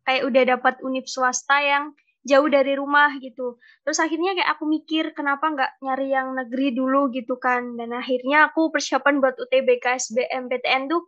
kayak 0.09 0.25
udah 0.29 0.43
dapat 0.57 0.75
univ 0.81 1.05
swasta 1.09 1.61
yang 1.61 1.93
jauh 2.25 2.49
dari 2.49 2.73
rumah 2.73 3.13
gitu. 3.21 3.61
Terus 3.85 4.01
akhirnya 4.01 4.33
kayak 4.33 4.51
aku 4.57 4.65
mikir 4.65 5.13
kenapa 5.13 5.45
nggak 5.53 5.71
nyari 5.85 6.09
yang 6.09 6.33
negeri 6.33 6.73
dulu 6.73 7.13
gitu 7.13 7.37
kan. 7.37 7.77
Dan 7.77 7.93
akhirnya 7.93 8.49
aku 8.49 8.73
persiapan 8.73 9.21
buat 9.21 9.37
UTBK 9.37 10.01
SBM 10.01 10.49
PTN 10.49 10.89
tuh 10.89 11.05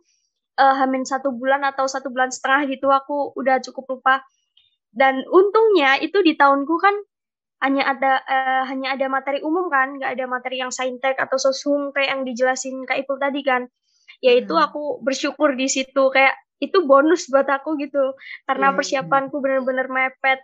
eh, 0.59 0.75
hamin 0.79 1.03
satu 1.07 1.29
bulan 1.33 1.61
atau 1.65 1.85
satu 1.89 2.09
bulan 2.13 2.29
setengah 2.33 2.61
gitu 2.73 2.87
aku 2.91 3.33
udah 3.39 3.61
cukup 3.65 3.85
lupa 3.99 4.15
dan 4.95 5.21
untungnya 5.29 5.99
itu 6.01 6.19
di 6.25 6.33
tahunku 6.37 6.75
kan 6.81 6.95
hanya 7.65 7.83
ada 7.89 8.13
eh, 8.25 8.63
hanya 8.69 8.87
ada 8.97 9.07
materi 9.09 9.39
umum 9.41 9.67
kan 9.73 9.97
nggak 9.97 10.11
ada 10.17 10.25
materi 10.29 10.61
yang 10.63 10.69
saintek 10.73 11.17
atau 11.17 11.37
sosum 11.41 11.89
kayak 11.95 12.09
yang 12.17 12.21
dijelasin 12.27 12.85
kak 12.85 13.01
Ipul 13.01 13.17
tadi 13.21 13.41
kan 13.45 13.65
yaitu 14.25 14.53
Hmm. 14.57 14.65
aku 14.65 15.01
bersyukur 15.05 15.53
di 15.57 15.67
situ 15.69 16.03
kayak 16.13 16.35
itu 16.61 16.81
bonus 16.89 17.29
buat 17.29 17.45
aku 17.49 17.77
gitu 17.81 18.17
karena 18.49 18.73
Iya, 18.73 18.77
persiapanku 18.77 19.37
bener-bener 19.43 19.87
mepet 19.89 20.41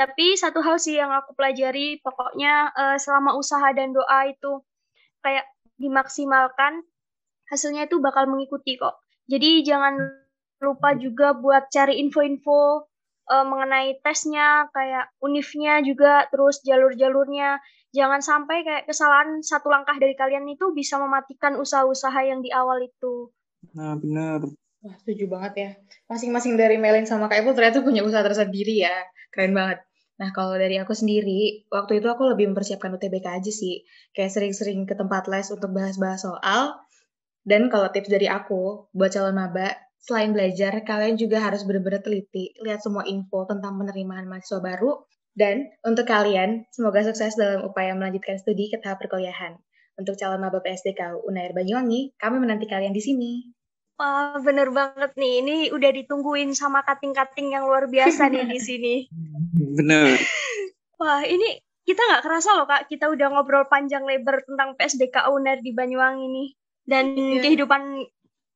Tapi 0.00 0.34
satu 0.34 0.58
hal 0.66 0.76
sih 0.82 0.98
yang 0.98 1.12
aku 1.14 1.38
pelajari, 1.38 2.02
pokoknya 2.02 2.74
uh, 2.74 2.96
selama 2.98 3.38
usaha 3.38 3.70
dan 3.78 3.94
doa 3.94 4.26
itu 4.26 4.58
kayak 5.22 5.46
dimaksimalkan, 5.78 6.82
hasilnya 7.50 7.86
itu 7.86 8.02
bakal 8.02 8.24
mengikuti 8.26 8.74
kok. 8.80 9.03
Jadi 9.24 9.64
jangan 9.64 9.96
lupa 10.60 10.96
juga 10.96 11.36
buat 11.36 11.68
cari 11.68 12.00
info-info 12.00 12.88
uh, 13.28 13.44
mengenai 13.44 14.00
tesnya, 14.00 14.68
kayak 14.72 15.12
unifnya 15.20 15.80
juga, 15.84 16.28
terus 16.28 16.60
jalur-jalurnya. 16.64 17.60
Jangan 17.94 18.20
sampai 18.20 18.66
kayak 18.66 18.84
kesalahan 18.90 19.38
satu 19.40 19.70
langkah 19.70 19.94
dari 19.96 20.18
kalian 20.18 20.50
itu 20.50 20.74
bisa 20.74 20.98
mematikan 20.98 21.54
usaha-usaha 21.56 22.20
yang 22.26 22.42
di 22.42 22.50
awal 22.50 22.82
itu. 22.82 23.30
Nah, 23.72 23.94
benar. 23.96 24.42
Wah, 24.84 24.96
setuju 25.00 25.30
banget 25.30 25.52
ya. 25.56 25.70
Masing-masing 26.10 26.60
dari 26.60 26.76
Melin 26.76 27.08
sama 27.08 27.30
Kak 27.30 27.40
Ipul 27.40 27.56
ternyata 27.56 27.80
punya 27.80 28.04
usaha 28.04 28.20
tersendiri 28.20 28.84
ya. 28.84 28.92
Keren 29.32 29.56
banget. 29.56 29.80
Nah, 30.20 30.30
kalau 30.30 30.54
dari 30.54 30.76
aku 30.78 30.92
sendiri, 30.92 31.66
waktu 31.72 31.98
itu 31.98 32.06
aku 32.06 32.28
lebih 32.34 32.52
mempersiapkan 32.52 32.92
UTBK 32.92 33.26
aja 33.40 33.50
sih. 33.50 33.82
Kayak 34.12 34.30
sering-sering 34.36 34.84
ke 34.84 34.94
tempat 34.94 35.26
les 35.30 35.48
untuk 35.50 35.72
bahas-bahas 35.72 36.22
soal. 36.22 36.76
Dan 37.44 37.68
kalau 37.68 37.92
tips 37.92 38.08
dari 38.08 38.24
aku, 38.24 38.88
buat 38.96 39.12
calon 39.12 39.36
maba, 39.36 39.76
selain 40.00 40.32
belajar, 40.32 40.80
kalian 40.80 41.20
juga 41.20 41.44
harus 41.44 41.60
benar-benar 41.68 42.00
teliti, 42.00 42.56
lihat 42.64 42.80
semua 42.80 43.04
info 43.04 43.44
tentang 43.44 43.76
penerimaan 43.76 44.24
mahasiswa 44.24 44.64
baru. 44.64 45.04
Dan 45.36 45.68
untuk 45.84 46.08
kalian, 46.08 46.64
semoga 46.72 47.04
sukses 47.04 47.36
dalam 47.36 47.68
upaya 47.68 47.92
melanjutkan 47.92 48.40
studi 48.40 48.72
ke 48.72 48.80
tahap 48.80 49.04
perkuliahan. 49.04 49.60
Untuk 50.00 50.16
calon 50.16 50.40
maba 50.40 50.64
PSDK 50.64 51.20
UNAIR 51.20 51.52
Banyuwangi, 51.52 52.16
kami 52.16 52.36
menanti 52.40 52.64
kalian 52.64 52.96
di 52.96 53.02
sini. 53.04 53.32
Wah, 53.94 54.34
bener 54.42 54.74
banget 54.74 55.14
nih. 55.14 55.44
Ini 55.44 55.56
udah 55.70 55.90
ditungguin 55.94 56.50
sama 56.56 56.82
kating-kating 56.82 57.54
yang 57.54 57.68
luar 57.68 57.86
biasa 57.86 58.26
nih 58.26 58.46
di 58.50 58.58
sini. 58.58 58.94
Bener. 59.54 60.18
Wah, 61.02 61.22
ini 61.22 61.62
kita 61.84 62.00
nggak 62.00 62.24
kerasa 62.24 62.56
loh 62.56 62.66
kak, 62.66 62.88
kita 62.90 63.06
udah 63.12 63.28
ngobrol 63.30 63.68
panjang 63.70 64.02
lebar 64.02 64.42
tentang 64.42 64.74
PSDK 64.74 65.30
UNER 65.30 65.62
di 65.62 65.70
Banyuwangi 65.76 66.26
nih. 66.26 66.48
Dan 66.84 67.16
yeah. 67.16 67.42
kehidupan 67.42 68.08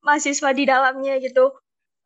mahasiswa 0.05 0.49
di 0.53 0.63
dalamnya 0.69 1.17
gitu. 1.19 1.53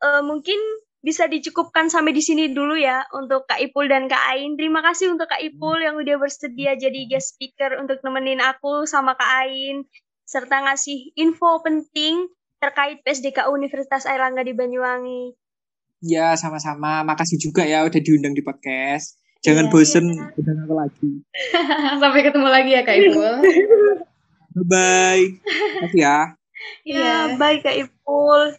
Uh, 0.04 0.24
mungkin 0.24 0.58
bisa 1.04 1.28
dicukupkan 1.28 1.92
sampai 1.92 2.16
di 2.16 2.24
sini 2.24 2.56
dulu 2.56 2.80
ya 2.80 3.04
untuk 3.12 3.44
Kak 3.44 3.60
Ipul 3.60 3.92
dan 3.92 4.08
Kak 4.08 4.24
Ain. 4.32 4.56
Terima 4.56 4.80
kasih 4.80 5.12
untuk 5.12 5.28
Kak 5.28 5.44
Ipul 5.44 5.84
yang 5.84 6.00
udah 6.00 6.16
bersedia 6.16 6.80
jadi 6.80 7.12
guest 7.12 7.36
speaker 7.36 7.76
untuk 7.76 8.00
nemenin 8.08 8.40
aku 8.40 8.88
sama 8.88 9.20
Kak 9.20 9.32
Ain 9.44 9.84
serta 10.24 10.64
ngasih 10.64 11.12
info 11.20 11.60
penting 11.60 12.32
terkait 12.64 13.04
PSDK 13.04 13.52
Universitas 13.52 14.08
Airlangga 14.08 14.48
di 14.48 14.56
Banyuwangi. 14.56 15.36
Ya, 16.00 16.36
sama-sama. 16.40 17.04
Makasih 17.04 17.36
juga 17.40 17.68
ya 17.68 17.84
udah 17.84 18.00
diundang 18.00 18.32
di 18.32 18.40
podcast. 18.44 19.20
Jangan 19.44 19.68
ya, 19.68 19.72
bosen 19.72 20.06
ya. 20.08 20.32
undang 20.40 20.60
aku 20.64 20.74
lagi. 20.80 21.10
Sampai 22.02 22.22
ketemu 22.24 22.48
lagi 22.48 22.72
ya 22.72 22.82
Kak 22.88 22.96
Ipul. 22.96 23.36
Bye-bye. 24.54 25.24
Makasih 25.82 26.02
ya. 26.02 26.20
Ya, 26.88 27.36
bye 27.36 27.60
Kak 27.60 27.76
Ipul. 27.76 28.56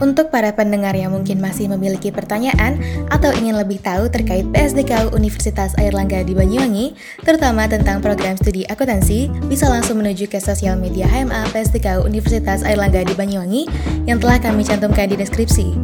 Untuk 0.00 0.32
para 0.32 0.48
pendengar 0.56 0.96
yang 0.96 1.12
mungkin 1.12 1.44
masih 1.44 1.68
memiliki 1.68 2.08
pertanyaan 2.08 2.80
atau 3.12 3.28
ingin 3.36 3.52
lebih 3.52 3.84
tahu 3.84 4.08
terkait 4.08 4.48
PSDKU 4.48 5.12
Universitas 5.12 5.76
Airlangga 5.76 6.24
di 6.24 6.32
Banyuwangi, 6.32 6.96
terutama 7.20 7.68
tentang 7.68 8.00
program 8.00 8.32
studi 8.40 8.64
akuntansi, 8.64 9.28
bisa 9.44 9.68
langsung 9.68 10.00
menuju 10.00 10.24
ke 10.32 10.40
sosial 10.40 10.80
media 10.80 11.04
HMA 11.04 11.52
PSDKU 11.52 12.08
Universitas 12.08 12.64
Airlangga 12.64 13.04
di 13.04 13.12
Banyuwangi 13.12 13.68
yang 14.08 14.16
telah 14.16 14.40
kami 14.40 14.64
cantumkan 14.64 15.12
di 15.12 15.20
deskripsi. 15.20 15.76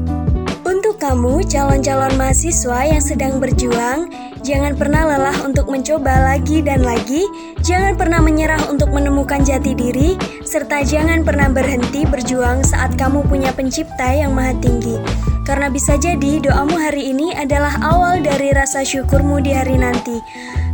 Kamu, 1.07 1.47
calon-calon 1.47 2.19
mahasiswa 2.19 2.83
yang 2.83 2.99
sedang 2.99 3.39
berjuang, 3.39 4.11
jangan 4.43 4.75
pernah 4.75 5.07
lelah 5.07 5.39
untuk 5.47 5.71
mencoba 5.71 6.35
lagi 6.35 6.67
dan 6.67 6.83
lagi, 6.83 7.23
jangan 7.63 7.95
pernah 7.95 8.19
menyerah 8.19 8.67
untuk 8.67 8.91
menemukan 8.91 9.39
jati 9.47 9.79
diri, 9.79 10.19
serta 10.43 10.83
jangan 10.83 11.23
pernah 11.23 11.47
berhenti 11.47 12.03
berjuang 12.11 12.67
saat 12.67 12.99
kamu 12.99 13.23
punya 13.31 13.55
pencipta 13.55 14.19
yang 14.19 14.35
maha 14.35 14.59
tinggi. 14.59 14.99
Karena 15.47 15.71
bisa 15.71 15.95
jadi 15.95 16.43
doamu 16.43 16.75
hari 16.75 17.15
ini 17.15 17.39
adalah 17.39 17.79
awal 17.87 18.19
dari 18.19 18.51
rasa 18.51 18.83
syukurmu 18.83 19.39
di 19.39 19.55
hari 19.55 19.79
nanti. 19.79 20.19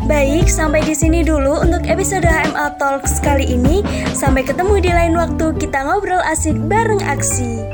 Baik, 0.09 0.49
sampai 0.49 0.81
di 0.81 0.97
sini 0.97 1.21
dulu 1.21 1.61
untuk 1.61 1.85
episode 1.85 2.25
HMA 2.25 2.81
Talks 2.81 3.21
kali 3.21 3.53
ini. 3.53 3.85
Sampai 4.17 4.49
ketemu 4.49 4.81
di 4.81 4.97
lain 4.97 5.13
waktu 5.13 5.53
kita 5.61 5.85
ngobrol 5.85 6.25
asik 6.25 6.57
bareng 6.57 7.05
aksi. 7.05 7.72